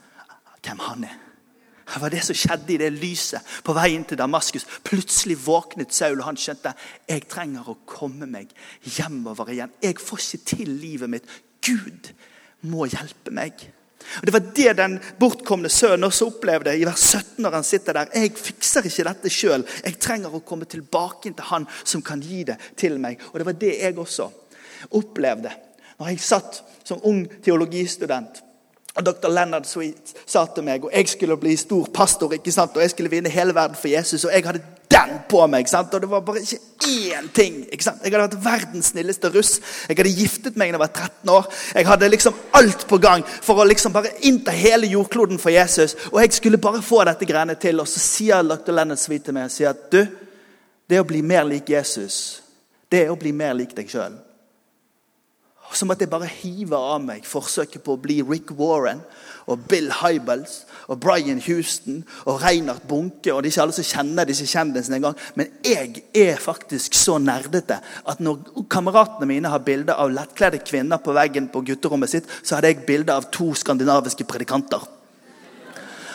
[0.62, 1.22] hvem han er.
[1.86, 4.66] Det var det som skjedde i det lyset på vei inn til Damaskus.
[4.84, 6.74] Plutselig våknet Saul, og han skjønte
[7.06, 8.50] jeg trenger å komme meg
[8.82, 9.74] hjemover igjen.
[9.82, 11.30] Jeg får ikke til livet mitt.
[11.62, 12.10] Gud
[12.66, 13.68] må hjelpe meg.
[14.20, 17.98] Og Det var det den bortkomne sønnen også opplevde i vers 17 når han sitter
[17.98, 18.10] der.
[18.14, 19.66] Jeg fikser ikke dette sjøl.
[19.84, 23.20] Jeg trenger å komme tilbake til han som kan gi det til meg.
[23.32, 24.30] Og Det var det jeg også
[24.96, 25.52] opplevde
[25.96, 28.42] når jeg satt som ung teologistudent
[28.96, 29.28] og Dr.
[29.28, 32.76] Leonard Sweet sa til meg og jeg skulle bli stor pastor ikke sant?
[32.76, 34.24] og jeg skulle vinne hele verden for Jesus.
[34.24, 35.68] Og jeg hadde den på meg.
[35.68, 35.94] sant?
[35.94, 37.58] Og det var bare ikke én ting.
[37.72, 38.00] ikke sant?
[38.04, 39.58] Jeg hadde vært verdens snilleste russ.
[39.88, 41.48] Jeg hadde giftet meg da jeg var 13 år.
[41.74, 45.96] Jeg hadde liksom alt på gang for å liksom bare innta hele jordkloden for Jesus.
[46.12, 47.80] Og jeg skulle bare få dette greiene til.
[47.80, 48.72] Og så sier Dr.
[48.72, 50.06] Leonard Sweet til meg sier at du,
[50.86, 52.40] det å bli mer lik Jesus,
[52.88, 54.14] det er å bli mer lik deg sjøl.
[55.72, 59.02] Så at jeg bare hiver av meg forsøket på å bli Rick Warren
[59.46, 63.32] og Bill Hybels og Brian Houston og Reinhard Bunke.
[63.32, 65.16] og ikke alle som kjenner disse kjendisene engang.
[65.34, 70.98] Men jeg er faktisk så nerdete at når kameratene mine har bilde av lettkledde kvinner
[70.98, 74.80] på veggen på gutterommet sitt, så hadde jeg bilde av to skandinaviske predikanter.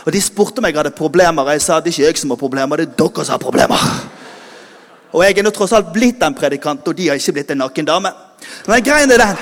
[0.06, 2.34] Og De spurte om jeg hadde problemer, og jeg sa det ikke er jeg som
[2.34, 3.78] har problemer, det er dere som har problemer.
[5.12, 7.62] Og jeg er nå tross alt blitt en predikant, og de har ikke blitt en
[7.66, 8.12] naken dame.
[8.68, 9.38] Men greien er den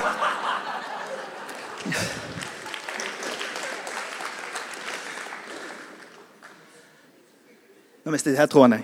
[8.05, 8.83] Nå mistet jeg tråden, jeg.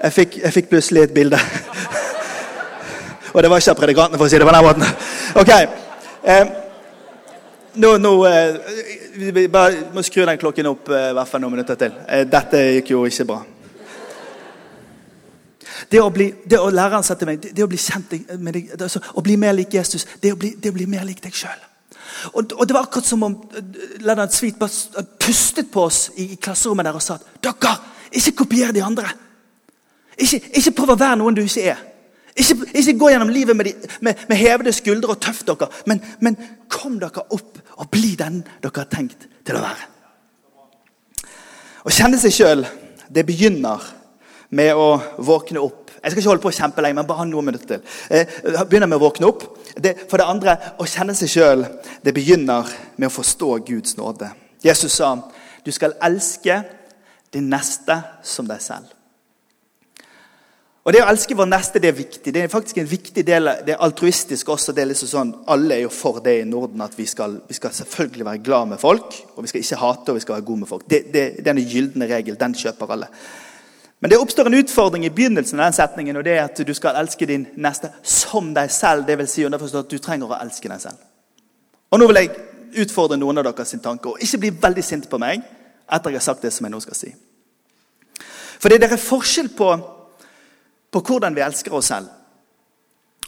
[0.00, 1.38] Jeg fikk, jeg fikk plutselig et bilde.
[3.32, 4.84] Og det var ikke av predikantene, for å si det på den måten.
[5.40, 5.52] Ok.
[7.80, 8.56] Nå, nå eh,
[9.14, 11.96] Vi bare må skru den klokken opp eh, i hvert fall noen minutter til.
[12.08, 13.38] Eh, dette gikk jo ikke bra.
[15.88, 18.12] Det å, bli, det å lære han seg til meg, det, det, å bli kjent
[18.36, 20.86] med deg, det, altså, å bli mer lik Jesus, det å bli, det å bli
[20.90, 21.66] mer lik deg sjøl.
[22.34, 23.36] Og, og, det var akkurat som om
[24.04, 27.76] Lennart Svit bare pustet på oss i, i klasserommet der og sa at dere,
[28.10, 29.12] ikke kopier de andre.
[30.20, 31.86] Ikke, ikke prøv å være noen du ikke er.
[32.40, 36.02] Ikke, ikke gå gjennom livet med, de, med, med hevede skuldre og tøff dere, men,
[36.20, 36.36] men
[36.70, 39.88] kom dere opp og bli den dere har tenkt til å være.
[41.80, 42.66] Å kjenne seg sjøl,
[43.08, 43.82] det begynner
[44.50, 44.88] med å
[45.22, 45.90] våkne opp.
[46.00, 47.82] Jeg skal ikke holde på å kjempe lenge, men bare ha noen minutter til.
[48.10, 49.44] Eh, begynner med å våkne opp.
[49.76, 51.66] Det, for det andre, å kjenne seg sjøl,
[52.02, 54.32] det begynner med å forstå Guds nåde.
[54.64, 55.14] Jesus sa
[55.64, 56.62] du skal elske
[57.30, 58.96] din neste som deg selv.
[60.80, 62.32] Og Det å elske vår neste det er viktig.
[62.32, 64.72] Det er faktisk en viktig del, det er altruistisk også.
[64.72, 67.54] det er liksom sånn, Alle er jo for det i Norden, at vi skal, vi
[67.54, 69.14] skal selvfølgelig være glad med folk.
[69.36, 70.88] Og vi skal ikke hate, og vi skal være gode med folk.
[70.88, 72.40] Det, det, en gylne regel.
[72.40, 73.10] Den kjøper alle.
[74.00, 76.72] Men det oppstår en utfordring i begynnelsen av den setningen, og det er at du
[76.74, 79.04] skal elske din neste som deg selv.
[79.06, 81.02] Det vil si underforstått at du trenger å elske deg selv.
[81.90, 85.08] Og Nå vil jeg utfordre noen av dere sin tanke, og ikke bli veldig sint
[85.10, 85.44] på meg
[85.90, 87.12] etter jeg har sagt det som jeg nå skal si.
[88.60, 89.72] For det er forskjell på
[90.90, 92.08] på hvordan vi elsker oss selv.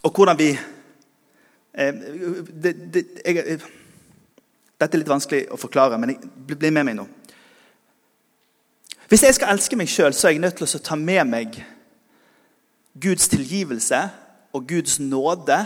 [0.02, 0.50] Og hvordan vi
[1.74, 3.60] eh, det, det, jeg,
[4.80, 7.06] Dette er litt vanskelig å forklare, men bli med meg nå.
[9.12, 11.56] Hvis jeg skal elske meg sjøl, så er jeg nødt til å ta med meg
[12.96, 13.98] Guds tilgivelse
[14.56, 15.58] og Guds nåde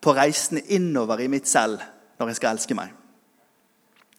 [0.00, 1.84] på reisende innover i mitt selv
[2.16, 2.96] når jeg skal elske meg.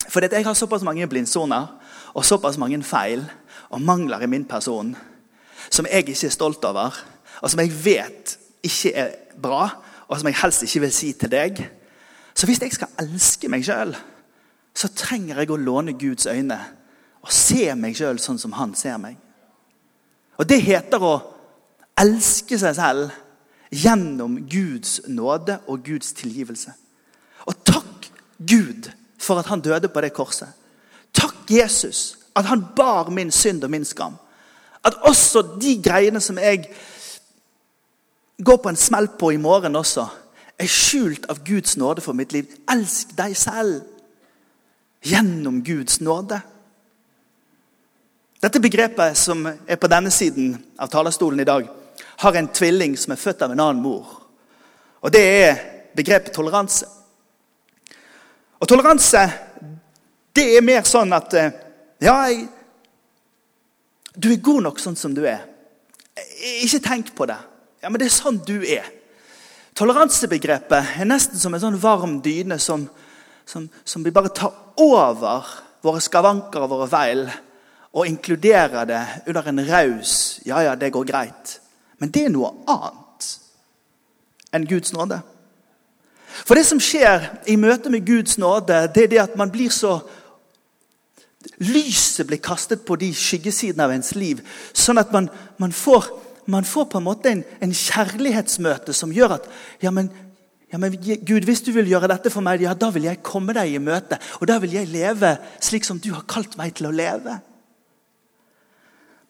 [0.06, 1.66] For jeg har såpass mange blindsoner
[2.14, 3.26] og såpass mange feil
[3.74, 4.94] og mangler i min person
[5.74, 6.94] som jeg ikke er stolt over,
[7.42, 9.66] og som jeg vet ikke er bra,
[10.06, 11.66] og som jeg helst ikke vil si til deg.
[12.38, 13.98] Så hvis jeg skal elske meg sjøl,
[14.78, 16.68] så trenger jeg å låne Guds øyne
[17.22, 19.18] og se meg sjøl sånn som han ser meg.
[20.40, 21.16] Og Det heter å
[22.00, 23.12] elske seg selv
[23.70, 26.72] gjennom Guds nåde og Guds tilgivelse.
[27.46, 28.08] Og takk
[28.40, 28.88] Gud
[29.20, 30.48] for at han døde på det korset.
[31.14, 34.16] Takk Jesus at han bar min synd og min skam.
[34.86, 36.70] At også de greiene som jeg
[38.46, 40.08] går på en smell på i morgen også,
[40.60, 42.48] er skjult av Guds nåde for mitt liv.
[42.72, 43.82] Elsk deg selv
[45.04, 46.42] gjennom Guds nåde.
[48.40, 51.66] Dette begrepet som er på denne siden av talerstolen i dag,
[52.24, 54.08] har en tvilling som er født av en annen mor.
[55.04, 55.60] Og Det er
[55.96, 56.88] begrepet toleranse.
[58.60, 59.26] Og Toleranse
[60.36, 61.52] det er mer sånn at eh,
[62.00, 62.46] Ja, jeg,
[64.16, 65.42] du er god nok sånn som du er.
[66.64, 67.36] Ikke tenk på det.
[67.84, 68.88] Ja, men det er sånn du er.
[69.76, 72.86] Toleransebegrepet er nesten som en sånn varm dyne som,
[73.48, 75.52] som, som vi bare tar over
[75.84, 77.26] våre skavanker og våre feil
[78.00, 81.60] og inkluderer det under en raus 'ja, ja, det går greit'.
[82.00, 83.40] Men det er noe annet
[84.54, 85.20] enn Guds nåde.
[86.46, 89.70] For det som skjer i møte med Guds nåde, det er det at man blir
[89.74, 90.00] så
[91.60, 94.42] Lyset blir kastet på de skyggesidene av ens liv,
[94.76, 96.10] sånn at man, man, får,
[96.52, 99.48] man får, på en måte en, en, kjærlighetsmøte som gjør at
[99.82, 100.12] ja men,
[100.72, 103.56] ja, men Gud, hvis du vil gjøre dette for meg, ja, da vil jeg komme
[103.56, 104.20] deg i møte.
[104.40, 105.32] Og da vil jeg leve
[105.64, 107.40] slik som du har kalt meg til å leve.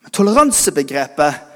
[0.02, 1.46] Men Toleransebegrepet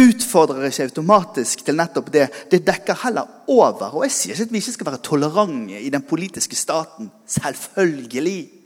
[0.00, 2.28] utfordrer ikke automatisk til nettopp det.
[2.50, 3.96] Det dekker heller over.
[3.96, 7.10] Og Jeg sier ikke at vi ikke skal være tolerante i den politiske staten.
[7.26, 8.60] Selvfølgelig.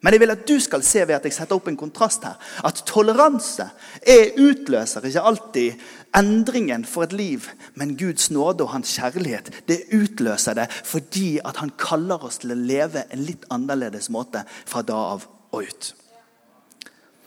[0.00, 2.38] Men jeg vil at du skal se ved at jeg setter opp en kontrast her,
[2.64, 3.66] at toleranse
[4.00, 5.82] er utløser ikke alltid
[6.16, 7.44] endringen for et liv,
[7.76, 12.54] men Guds nåde og hans kjærlighet det utløser det fordi at han kaller oss til
[12.54, 15.92] å leve en litt annerledes måte fra da av og ut.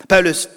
[0.10, 0.48] Paulus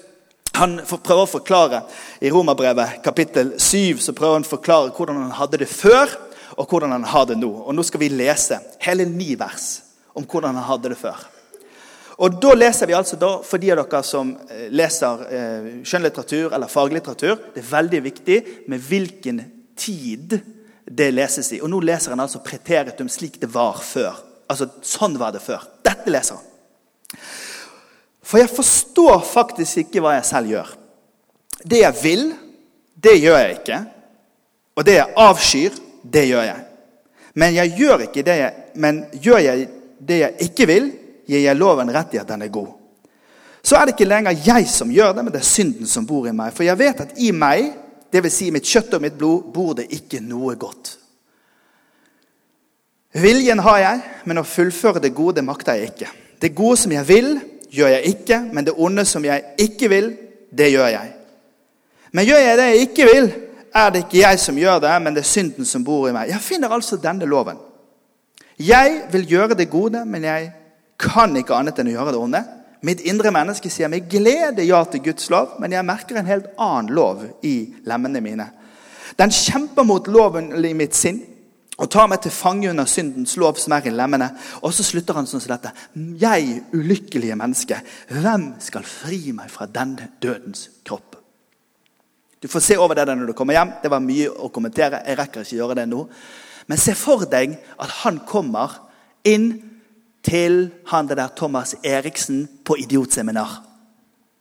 [0.57, 1.83] han prøver å forklare
[2.25, 6.13] I Romerbrevet kapittel 7 så prøver han å forklare hvordan han hadde det før,
[6.57, 7.51] og hvordan han har det nå.
[7.67, 9.83] Og Nå skal vi lese hele ni vers
[10.17, 11.27] om hvordan han hadde det før.
[12.17, 16.55] Og Da leser vi altså da, for de av dere som eh, leser eh, skjønnlitteratur
[16.57, 18.39] eller faglitteratur, det er veldig viktig
[18.73, 19.43] med hvilken
[19.77, 20.39] tid
[20.87, 21.61] det leses i.
[21.61, 24.17] Og Nå leser han altså preteritum slik det var før.
[24.49, 25.67] Altså, Sånn var det før.
[25.85, 26.56] Dette leser han.
[28.27, 30.71] For jeg forstår faktisk ikke hva jeg selv gjør.
[31.63, 32.25] Det jeg vil,
[32.99, 33.79] det gjør jeg ikke.
[34.77, 36.65] Og det jeg avskyr, det gjør jeg.
[37.37, 39.69] Men, jeg gjør, det jeg, men gjør jeg
[40.09, 40.91] det jeg ikke vil,
[41.29, 42.75] gir jeg loven rett i at den er god.
[43.67, 46.29] Så er det ikke lenger jeg som gjør det, men det er synden som bor
[46.29, 46.55] i meg.
[46.55, 47.73] For jeg vet at i meg,
[48.15, 48.37] dvs.
[48.37, 50.93] Si mitt kjøtt og mitt blod, bor det ikke noe godt.
[53.17, 56.13] Viljen har jeg, men å fullføre det gode makter jeg ikke.
[56.43, 57.31] Det gode som jeg vil,
[57.77, 60.11] gjør jeg ikke, men det onde som jeg ikke vil,
[60.57, 61.13] det gjør jeg.
[62.13, 63.31] Men gjør jeg det jeg ikke vil,
[63.77, 66.31] er det ikke jeg som gjør det, men det er synden som bor i meg.
[66.33, 67.59] Jeg finner altså denne loven.
[68.57, 70.49] Jeg vil gjøre det gode, men jeg
[70.99, 72.43] kan ikke annet enn å gjøre det onde.
[72.87, 76.49] Mitt indre menneske sier med glede ja til Guds lov, men jeg merker en helt
[76.57, 78.49] annen lov i lemmene mine.
[79.17, 81.21] Den kjemper mot loven i mitt sinn
[81.77, 84.31] og tar meg til fange under syndens lov som er i lemmene.
[84.65, 85.75] Og så slutter han sånn som dette.
[86.23, 91.19] Jeg, ulykkelige menneske, hvem skal fri meg fra denne dødens kropp?
[92.41, 93.75] Du får se over det når du kommer hjem.
[93.83, 95.03] Det var mye å kommentere.
[95.05, 96.05] Jeg rekker ikke gjøre det nå.
[96.67, 98.79] Men se for deg at han kommer
[99.27, 99.51] inn
[100.27, 103.61] til han det der Thomas Eriksen på idiotseminar.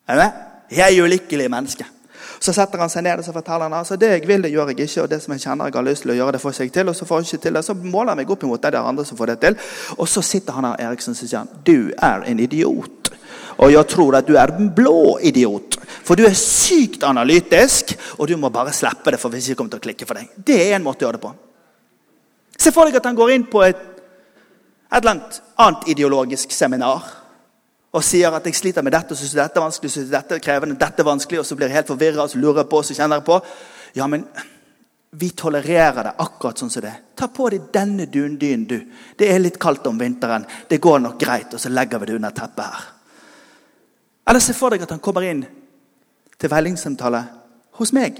[0.07, 0.41] Er du med?
[0.71, 1.85] Jeg ulykkelige menneske.
[2.39, 4.71] Så setter han seg ned og så forteller han, altså det jeg vil, det gjør
[4.71, 5.05] jeg ikke.
[5.05, 6.77] Og det som jeg kjenner jeg har lyst til å gjøre, det får jeg ikke
[6.79, 6.91] til.
[6.91, 8.91] Og så får jeg ikke til det, så måler jeg meg opp imot det der
[8.91, 9.57] andre som får det til.
[9.97, 13.11] Og så sitter han her Eriksen og sier han, du er en idiot.
[13.63, 15.79] Og jeg tror at du er en blå idiot.
[16.05, 19.19] For du er sykt analytisk, og du må bare slippe det.
[19.19, 20.31] for hvis jeg kommer til å klikke for deg.
[20.35, 21.35] Det er en måte å gjøre det på.
[22.59, 23.91] Se for deg at han går inn på et
[24.95, 25.21] et eller
[25.57, 27.03] annet ideologisk seminar
[27.95, 30.43] og sier at jeg sliter med dette, og synes dette er vanskelig, synes dette er
[30.43, 32.81] krevende, dette er vanskelig, og så blir jeg helt forvirra og så lurer jeg på,
[32.81, 33.39] og så kjenner jeg på
[33.95, 34.25] Ja, men
[35.15, 36.89] vi tolererer det akkurat sånn som det.
[36.91, 37.03] er.
[37.15, 38.75] Ta på deg denne dundynen, du.
[39.15, 40.43] Det er litt kaldt om vinteren.
[40.67, 41.53] Det går nok greit.
[41.53, 42.81] Og så legger vi det under teppet her.
[44.27, 45.45] Eller se for deg at han kommer inn
[46.35, 47.23] til veilingsamtale
[47.79, 48.19] hos meg.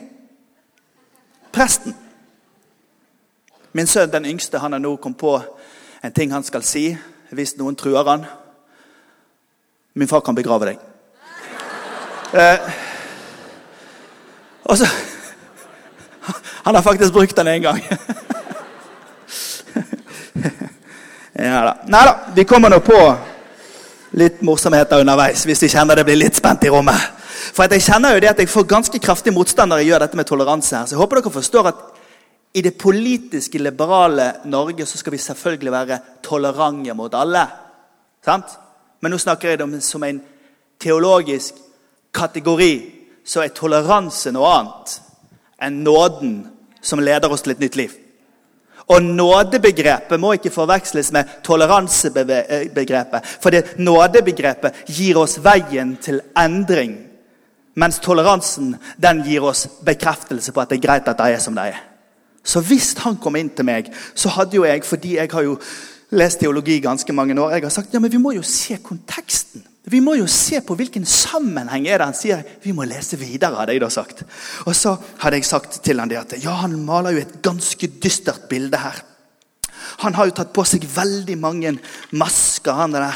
[1.52, 1.96] Presten.
[3.76, 5.36] Min sønn, den yngste, han har nå kommet på
[6.04, 6.88] en ting han skal si
[7.36, 8.24] hvis noen truer han.
[9.96, 10.80] Min far kan begrave deg.
[12.36, 12.60] Eh,
[14.64, 14.86] og så
[16.66, 17.80] Han har faktisk brukt den én gang.
[21.34, 21.74] ja da.
[21.86, 22.98] Nei da, vi kommer nå på
[24.18, 26.98] litt morsomheter underveis hvis du kjenner det blir litt spent i rommet.
[27.54, 30.18] For jeg kjenner jo det at jeg får ganske kraftig motstand når jeg gjør dette
[30.20, 30.76] med toleranse.
[30.76, 31.86] her, Så jeg håper dere forstår at
[32.56, 37.48] i det politiske, liberale Norge så skal vi selvfølgelig være tolerante mot alle.
[38.26, 38.58] Sant?
[39.06, 40.18] Men nå snakker jeg om som en
[40.82, 41.60] teologisk
[42.10, 42.72] kategori.
[43.22, 44.96] Så er toleranse noe annet
[45.62, 46.32] enn nåden
[46.82, 47.94] som leder oss til et nytt liv.
[48.90, 53.30] Og nådebegrepet må ikke forveksles med toleransebegrepet.
[53.42, 56.98] For det nådebegrepet gir oss veien til endring.
[57.78, 61.54] Mens toleransen den gir oss bekreftelse på at det er greit at det er som
[61.54, 61.82] det er.
[62.42, 65.60] Så hvis han kom inn til meg, så hadde jo jeg fordi jeg har jo
[66.18, 69.64] lest teologi ganske mange år, jeg har sagt ja, men vi må jo se konteksten.
[69.86, 72.42] Vi må jo se på hvilken sammenheng er det han sier.
[72.64, 74.24] Vi må lese videre, hadde jeg da sagt.
[74.66, 77.92] Og så hadde jeg sagt til han det at ja, han maler jo et ganske
[78.02, 79.04] dystert bilde her.
[80.02, 81.76] Han har jo tatt på seg veldig mange
[82.18, 83.14] masker, han der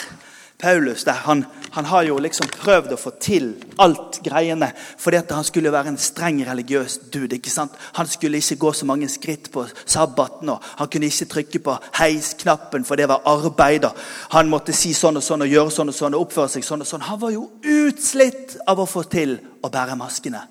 [0.59, 1.03] Paulus.
[1.03, 5.45] der han han har jo liksom prøvd å få til alt greiene fordi at han
[5.45, 7.35] skulle være en streng religiøs dude.
[7.35, 7.71] ikke sant?
[7.93, 10.49] Han skulle ikke gå så mange skritt på sabbaten.
[10.49, 13.85] og Han kunne ikke trykke på heisknappen, for det var arbeid.
[14.31, 16.81] Han måtte si sånn og sånn og gjøre sånn og sånn og oppføre seg sånn
[16.81, 17.07] og sånn.
[17.07, 20.41] Han var jo utslitt av å få til å bære maskene.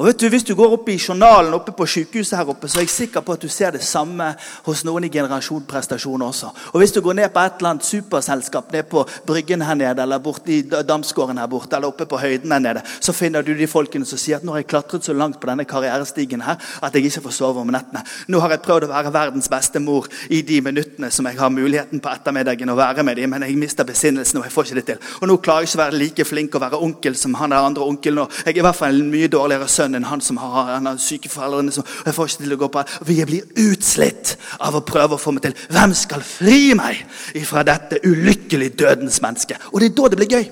[0.00, 2.78] Og vet du, Hvis du går opp i journalen oppe på sykehuset, her oppe, så
[2.78, 4.30] er jeg sikker på at du ser det samme
[4.64, 6.52] hos noen i generasjonprestasjoner også.
[6.72, 10.02] Og Hvis du går ned på et eller annet superselskap ned på Bryggen her nede,
[10.02, 13.66] eller borti Damsgården her borte, eller oppe på høyden her nede, så finner du de
[13.66, 16.94] folkene som sier at nå har jeg klatret så langt på denne karrierestigen her at
[16.94, 18.00] jeg ikke får sove om nettene.
[18.28, 21.52] Nå har jeg prøvd å være verdens beste mor i de minuttene som jeg har
[21.52, 24.80] muligheten på ettermiddagen å være med dem, men jeg mister besinnelsen og jeg får ikke
[24.80, 25.04] det til.
[25.20, 27.68] Og nå klarer jeg ikke å være like flink og være onkel som han der
[27.68, 28.24] andre onkelen.
[28.46, 30.86] Jeg er i hvert fall en mye dårligere sønn sønn enn han som har, han
[30.86, 31.72] har syke foreldrene.
[31.72, 35.20] Som, jeg får ikke til å gå på Vi blir utslitt av å prøve å
[35.20, 35.56] få meg til.
[35.70, 37.02] Hvem skal fri meg
[37.46, 39.58] fra dette ulykkelig dødens menneske?
[39.72, 40.46] Og det er da det blir gøy.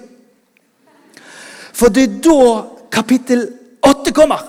[1.78, 2.40] For det er da
[2.90, 3.46] kapittel
[3.86, 4.42] åtte kommer.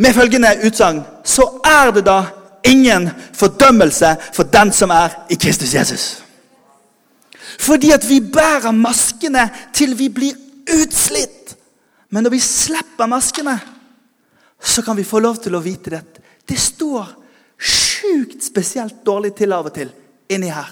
[0.00, 2.22] Med følgende utsagn så er det da
[2.66, 6.04] ingen fordømmelse for den som er i Kristus Jesus.
[7.60, 10.38] Fordi at vi bærer maskene til vi blir
[10.80, 11.59] utslitt.
[12.10, 13.56] Men når vi slipper maskene,
[14.60, 16.02] så kan vi få lov til å vite det.
[16.46, 17.14] Det står
[17.60, 19.92] sjukt spesielt dårlig til av og til
[20.30, 20.70] inni her.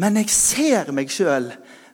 [0.00, 1.50] Men jeg ser meg sjøl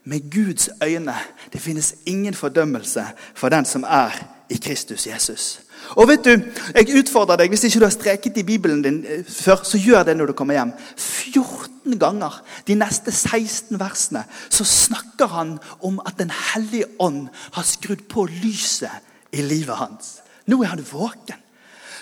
[0.07, 1.15] med Guds øyne.
[1.53, 4.15] Det finnes ingen fordømmelse for den som er
[4.51, 5.66] i Kristus Jesus.
[5.95, 6.31] Og vet du,
[6.75, 10.03] Jeg utfordrer deg, Hvis ikke du har streket i Bibelen din eh, før, så gjør
[10.03, 10.73] det når du kommer hjem.
[10.97, 17.63] 14 ganger de neste 16 versene så snakker han om at Den hellige ånd har
[17.63, 18.91] skrudd på lyset
[19.33, 20.19] i livet hans.
[20.47, 21.41] Nå er han våken.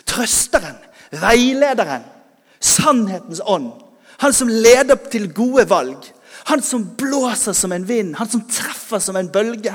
[0.07, 0.77] Trøsteren,
[1.11, 2.05] veilederen,
[2.61, 3.73] sannhetens ånd.
[4.21, 6.05] Han som leder til gode valg.
[6.45, 9.75] Han som blåser som en vind, han som treffer som en bølge.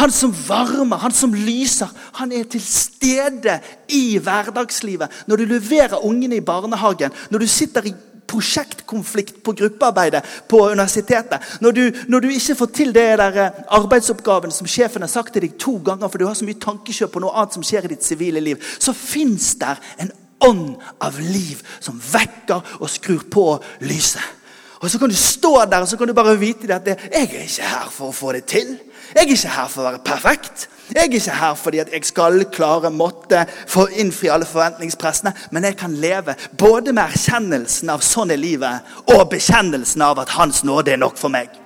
[0.00, 1.90] Han som varmer, han som lyser.
[2.20, 5.24] Han er til stede i hverdagslivet.
[5.26, 7.94] Når du leverer ungene i barnehagen, når du sitter i
[8.32, 11.40] prosjektkonflikt på gruppearbeidet på universitetet.
[11.60, 15.34] Når du, når du ikke får til det der eh, arbeidsoppgaven som sjefen har sagt
[15.34, 17.88] til deg to ganger, for du har så mye tankekjør på noe annet som skjer
[17.88, 20.12] i ditt sivile liv, så fins der en
[20.42, 23.46] ånd av liv som vekker og skrur på
[23.84, 24.41] lyset.
[24.82, 27.22] Og Så kan du stå der og så kan du bare vite at jeg er
[27.22, 28.74] ikke her for å få det til.
[29.14, 30.66] Jeg er ikke her for å være perfekt.
[30.90, 35.32] Jeg er ikke her fordi at jeg skal klare måtte for å innfri alle forventningspressene,
[35.54, 40.34] men jeg kan leve både med erkjennelsen av sånn er livet, og bekjennelsen av at
[40.34, 41.61] Hans nåde er nok for meg.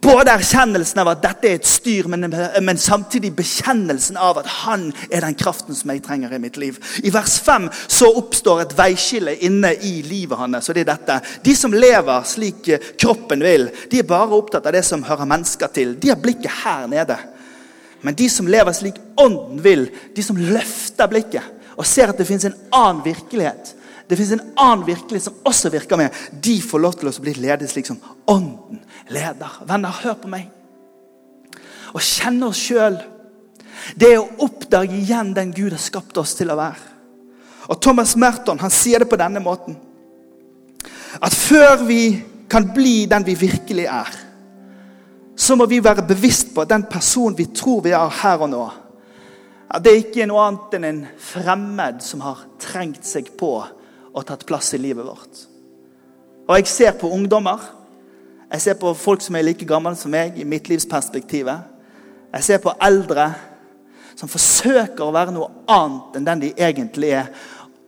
[0.00, 4.92] Både erkjennelsen av at dette er et styr, men, men, samtidig bekjennelsen av at han
[5.10, 6.78] er den kraften som jeg trenger i mitt liv.
[7.02, 10.68] I vers 5 så oppstår et veiskille inne i livet hans.
[10.70, 11.18] og det er dette.
[11.42, 12.70] De som lever slik
[13.00, 15.96] kroppen vil, de er bare opptatt av det som hører mennesker til.
[15.98, 17.18] De har blikket her nede.
[18.06, 22.26] Men de som lever slik ånden vil, de som løfter blikket og ser at det
[22.26, 23.74] fins en annen virkelighet,
[24.08, 27.34] det fins en annen virkelighet som også virker med, de får lov til å bli
[27.36, 28.00] ledet slik som
[28.30, 28.80] ånden
[29.12, 29.60] leder.
[29.68, 30.48] Venner, hør på meg.
[31.92, 32.96] Å kjenne oss sjøl,
[34.00, 36.96] det er å oppdage igjen den Gud har skapt oss til å være.
[37.68, 39.76] Og Thomas Merton han sier det på denne måten.
[41.20, 42.02] At før vi
[42.48, 44.18] kan bli den vi virkelig er,
[45.38, 48.64] så må vi være bevisst på den personen vi tror vi er her og nå,
[49.68, 53.52] at det ikke er noe annet enn en fremmed som har trengt seg på
[54.18, 55.44] og tatt plass i livet vårt.
[56.48, 57.62] Og jeg ser på ungdommer
[58.48, 61.68] jeg ser på folk som er like gamle som meg, i mitt livsperspektivet.
[62.32, 63.28] Jeg ser på eldre
[64.16, 67.28] som forsøker å være noe annet enn den de egentlig er.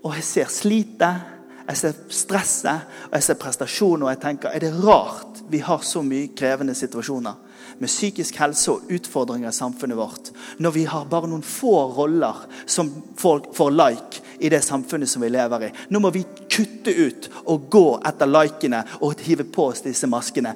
[0.05, 1.37] Og jeg ser slitet,
[1.71, 5.85] jeg ser stresset og jeg ser prestasjon, og jeg tenker er det rart vi har
[5.87, 7.50] så mye krevende situasjoner
[7.81, 12.45] med psykisk helse og utfordringer i samfunnet vårt, når vi har bare noen få roller
[12.69, 15.71] som folk får like i det samfunnet som vi lever i.
[15.89, 20.55] Nå må vi kutte ut og gå etter likene og hive på oss disse maskene.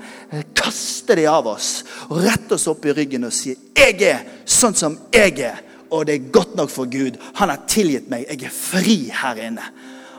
[0.56, 1.70] Kaste de av oss
[2.10, 6.06] og rette oss opp i ryggen og si 'Jeg er sånn som jeg er', og
[6.06, 7.16] det er godt nok for Gud.
[7.34, 8.26] Han har tilgitt meg.
[8.28, 9.62] Jeg er fri her inne.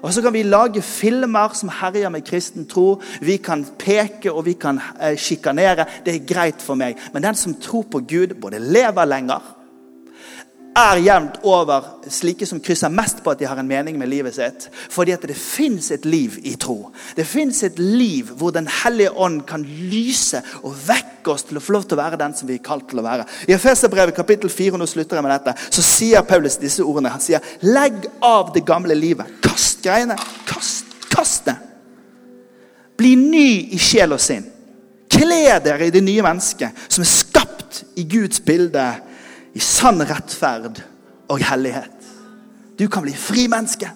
[0.06, 3.02] Og så kan vi lage filmer som herjer med kristen tro.
[3.26, 5.88] Vi kan peke og vi kan eh, sjikanere.
[6.06, 7.00] Det er greit for meg.
[7.14, 9.55] Men den som tror på Gud, både lever lenger
[10.76, 14.36] er jevnt over slike som krysser mest på at de har en mening med livet
[14.36, 14.68] sitt.
[14.92, 16.92] Fordi at det fins et liv i tro.
[17.16, 21.64] Det fins et liv hvor Den hellige ånd kan lyse og vekke oss til å
[21.64, 23.26] få lov til å være den som vi er kalt til å være.
[23.48, 27.14] I Efeserbrevet kapittel 4 nå slutter jeg med dette, så sier Paulus disse ordene.
[27.16, 29.40] Han sier, 'Legg av det gamle livet.
[29.42, 30.18] Kast greiene.
[30.46, 31.56] Kast, kast det.
[32.98, 34.46] Bli ny i sjel og sinn.
[35.12, 38.84] Kle dere i det nye mennesket som er skapt i Guds bilde
[39.56, 40.82] i sann rettferd
[41.32, 42.12] og hellighet.
[42.80, 43.90] Du kan bli frimenneske.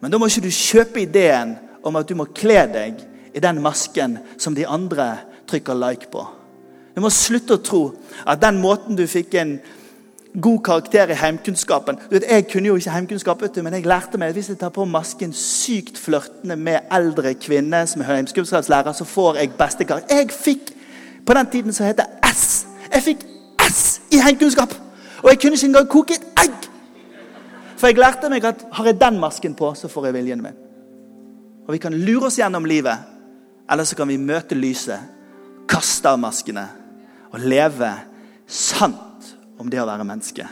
[0.00, 1.56] Men da må ikke du kjøpe ideen
[1.86, 3.00] om at du må kle deg
[3.34, 5.14] i den masken som de andre
[5.48, 6.24] trykker like på.
[6.94, 7.82] Du må slutte å tro
[8.26, 9.58] at den måten du fikk en
[10.38, 14.28] god karakter i heimkunnskapen du vet, Jeg kunne jo ikke heimkunnskap, men jeg lærte meg
[14.28, 19.04] at hvis jeg tar på masken sykt flørtende med eldre kvinner som er heimkunnskapslærer, så
[19.04, 20.16] får jeg beste karakter.
[20.16, 20.74] Jeg fikk
[21.26, 22.66] på den tiden som heter S.
[22.92, 23.26] Jeg fikk
[23.68, 24.74] S i heimkunnskap.
[25.22, 26.68] Og jeg kunne ikke engang koke et egg.
[27.78, 30.56] For jeg lærte meg at har jeg den masken på, så får jeg viljen min.
[31.68, 32.96] Og Vi kan lure oss gjennom livet,
[33.70, 34.98] eller så kan vi møte lyset,
[35.68, 36.64] kaste av maskene
[37.28, 37.90] og leve
[38.48, 40.46] sant om det å være menneske.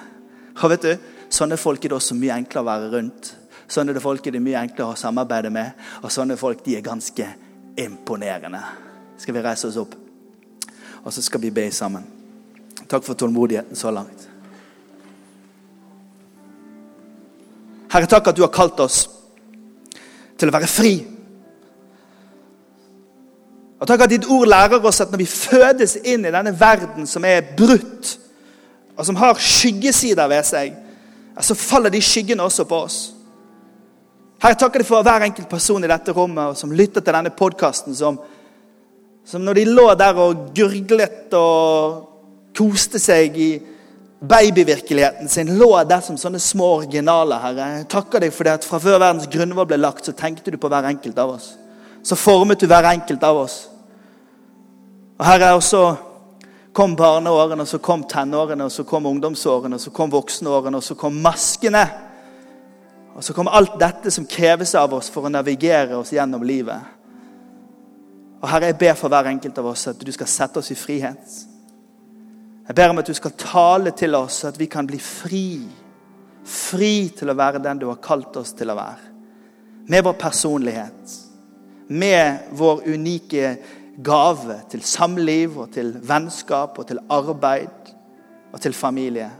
[0.61, 0.97] Og vet du,
[1.31, 3.31] Sånne folk er det også mye enklere å være rundt.
[3.67, 5.87] Sånne folk er det mye enklere å samarbeide med.
[6.05, 7.27] Og sånne folk de er ganske
[7.83, 8.63] imponerende.
[9.19, 9.97] Skal vi reise oss opp,
[11.03, 12.16] og så skal vi be sammen.
[12.87, 14.29] Takk for tålmodigheten så langt.
[17.91, 19.07] Herre, takk at du har kalt oss
[20.37, 20.95] til å være fri.
[23.77, 27.09] Og Takk at ditt ord lærer oss at når vi fødes inn i denne verden
[27.09, 28.17] som er brutt,
[28.97, 30.73] og som har skyggesider ved seg,
[31.45, 32.99] så faller de skyggene også på oss.
[34.41, 37.33] Herre, takker deg for hver enkelt person i dette rommet og som lytter til denne
[37.37, 38.17] podkasten, som,
[39.25, 42.16] som når de lå der og gurglet og
[42.57, 43.51] koste seg i
[44.21, 47.41] babyvirkeligheten sin, lå der som sånne små originaler.
[47.43, 47.69] Herre.
[47.81, 50.59] Jeg takker deg for det at fra før verdens grunnvoll ble lagt, så tenkte du
[50.61, 51.53] på hver enkelt av oss.
[52.07, 53.67] Så formet du hver enkelt av oss.
[55.19, 55.83] Og Herre, og så
[56.77, 60.85] kom barneårene, og så kom tenårene, og så kom ungdomsårene, og så kom voksenårene, og
[60.85, 61.85] så kom maskene.
[63.17, 66.93] Og så kom alt dette som kreves av oss for å navigere oss gjennom livet.
[68.43, 70.77] Og Herre, jeg ber for hver enkelt av oss at du skal sette oss i
[70.77, 71.39] frihet.
[72.67, 75.47] Jeg ber om at du skal tale til oss, så at vi kan bli fri.
[76.47, 79.13] Fri til å være den du har kalt oss til å være.
[79.87, 81.17] Med vår personlighet.
[81.95, 83.53] Med vår unike
[84.03, 87.93] gave til samliv og til vennskap og til arbeid
[88.53, 89.31] og til familie.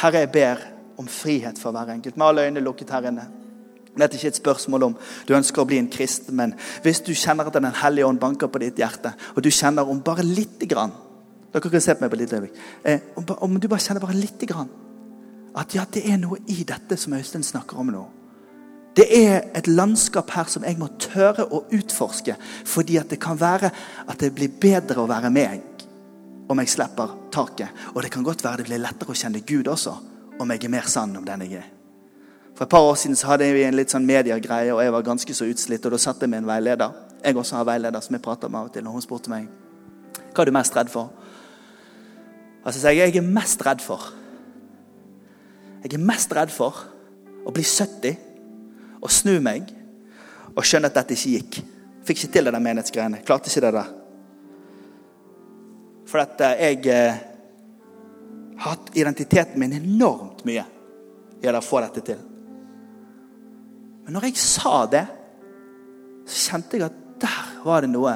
[0.00, 0.66] Herre, jeg ber
[0.98, 2.16] om frihet for hver enkelt.
[2.16, 3.28] Med alle øynene lukket her inne.
[3.94, 4.94] Det er ikke et spørsmål om
[5.28, 8.48] du ønsker å bli en kristen, men hvis du kjenner at Den hellige ånd banker
[8.50, 10.90] på ditt hjerte, og du kjenner om bare lite grann
[11.54, 12.56] Dere kan se på meg på litt øyeblikk.
[12.82, 14.70] Eh, om, du bare kjenner bare lite grann
[15.54, 18.02] at ja, det er noe i dette som Øystein snakker om nå.
[18.98, 22.34] Det er et landskap her som jeg må tørre å utforske,
[22.66, 23.70] fordi at det kan være
[24.06, 25.86] at det blir bedre å være meg
[26.50, 27.70] om jeg slipper taket.
[27.94, 29.94] Og det kan godt være det blir lettere å kjenne Gud også
[30.42, 31.70] om jeg er mer sann om den jeg er.
[32.54, 35.06] For et par år siden så hadde vi en litt sånn mediegreie, og jeg var
[35.06, 35.86] ganske så utslitt.
[35.86, 36.98] Og da satt jeg med en veileder.
[37.22, 38.86] Jeg også har veileder som jeg prater med av og til.
[38.86, 39.48] Og hun spurte meg
[40.34, 41.10] hva er du mest redd for.
[42.64, 44.12] Og så sier jeg jeg er mest redd for
[45.84, 46.78] Jeg er mest redd for
[47.44, 48.16] å bli 70
[49.04, 49.68] og snu meg
[50.54, 51.58] og skjønne at dette ikke gikk.
[52.08, 53.20] Fikk ikke til det der menighetsgreiene.
[53.26, 53.90] Klarte ikke det der.
[56.08, 57.20] For at jeg eh,
[58.60, 60.64] har hatt identiteten min enormt mye
[61.42, 62.20] i å få dette til.
[64.04, 65.04] Men når jeg sa det,
[66.24, 68.14] så kjente jeg at der var det noe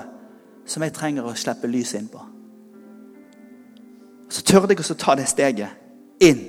[0.69, 2.28] som jeg trenger å slippe lyset inn på.
[4.29, 6.45] Så tørde jeg også ta det steget inn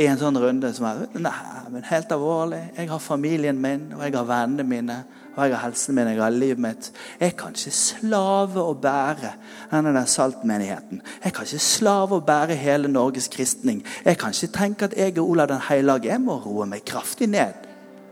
[0.00, 1.32] i en sånn runde som er Nei,
[1.70, 2.60] men helt alvorlig.
[2.76, 4.96] Jeg har familien min, og jeg har vennene mine,
[5.34, 6.90] og jeg har helsen min, jeg har livet mitt.
[7.20, 9.34] Jeg kan ikke slave og bære
[9.70, 11.02] denne der saltmenigheten.
[11.24, 13.84] Jeg kan ikke slave og bære hele Norges kristning.
[14.04, 16.12] Jeg kan ikke tenke at jeg er Olav den hellige.
[16.12, 17.68] Jeg må roe meg kraftig ned.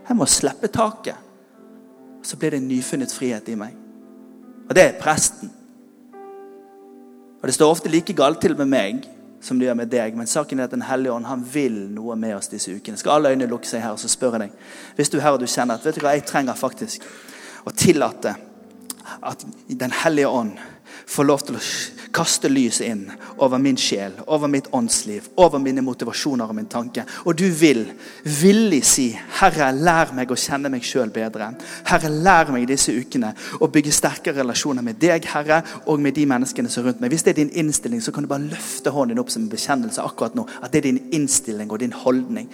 [0.07, 1.17] Jeg må slippe taket.
[2.23, 3.75] Så blir det en nyfunnet frihet i meg.
[4.69, 5.51] Og det er presten.
[7.41, 9.07] Og Det står ofte like galt til med meg
[9.41, 12.15] som det gjør med deg, men saken er at Den hellige ånd han vil noe
[12.19, 12.97] med oss disse ukene.
[12.99, 14.57] Skal alle øyne lukke seg her, og så spør jeg deg.
[14.95, 17.05] Hvis du her og du kjenner at vet du hva, jeg trenger faktisk
[17.63, 18.35] å tillate
[19.23, 20.59] at Den hellige ånd
[21.05, 21.63] får lov til å
[22.11, 23.03] kaste lyset inn
[23.37, 27.05] over min sjel, over mitt åndsliv, over mine motivasjoner og min tanke.
[27.25, 27.85] Og du vil
[28.23, 31.53] villig si, 'Herre, lær meg å kjenne meg sjøl bedre'.
[31.85, 36.25] Herre, lær meg disse ukene å bygge sterkere relasjoner med deg, Herre, og med de
[36.25, 37.11] menneskene som er rundt meg.
[37.11, 39.49] Hvis det er din innstilling, så kan du bare løfte hånden din opp som en
[39.49, 40.47] bekjennelse akkurat nå.
[40.63, 42.49] At det er din innstilling og din holdning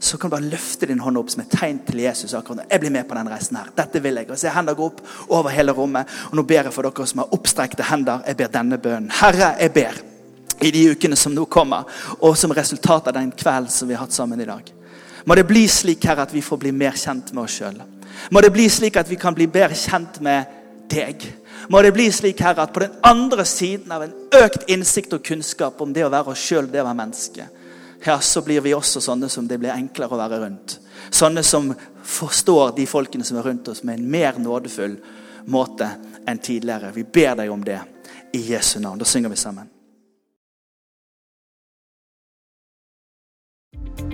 [0.00, 2.32] så kan du bare løfte din hånd opp som et tegn til Jesus.
[2.34, 3.68] akkurat Jeg blir med på den reisen her.
[3.76, 4.30] Dette vil jeg.
[4.30, 6.08] Og se hender gå opp over hele rommet.
[6.30, 8.22] Og nå ber jeg for dere som har oppstrekte hender.
[8.26, 9.10] Jeg ber denne bønnen.
[9.20, 10.00] Herre, jeg ber
[10.60, 11.84] i de ukene som nå kommer,
[12.20, 14.72] og som resultat av den kvelden som vi har hatt sammen i dag.
[15.24, 17.76] Må det bli slik her at vi får bli mer kjent med oss sjøl.
[18.32, 20.58] Må det bli slik at vi kan bli bedre kjent med
[20.90, 21.22] deg.
[21.68, 25.24] Må det bli slik her at på den andre siden av en økt innsikt og
[25.24, 27.46] kunnskap om det å være oss sjøl, det å være menneske,
[28.04, 30.78] ja, så blir vi også sånne som det blir enklere å være rundt.
[31.10, 31.72] Sånne som
[32.04, 34.96] forstår de folkene som er rundt oss, med en mer nådefull
[35.50, 35.88] måte
[36.28, 36.92] enn tidligere.
[36.94, 37.80] Vi ber deg om det
[38.36, 38.98] i Jesu navn.
[38.98, 39.68] Da synger vi sammen.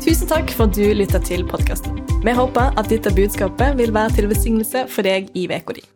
[0.02, 1.98] Tusen takk for at du lytta til podkasten.
[2.22, 5.86] Vi håper at dette budskapet vil være til besignelse for deg i uka di.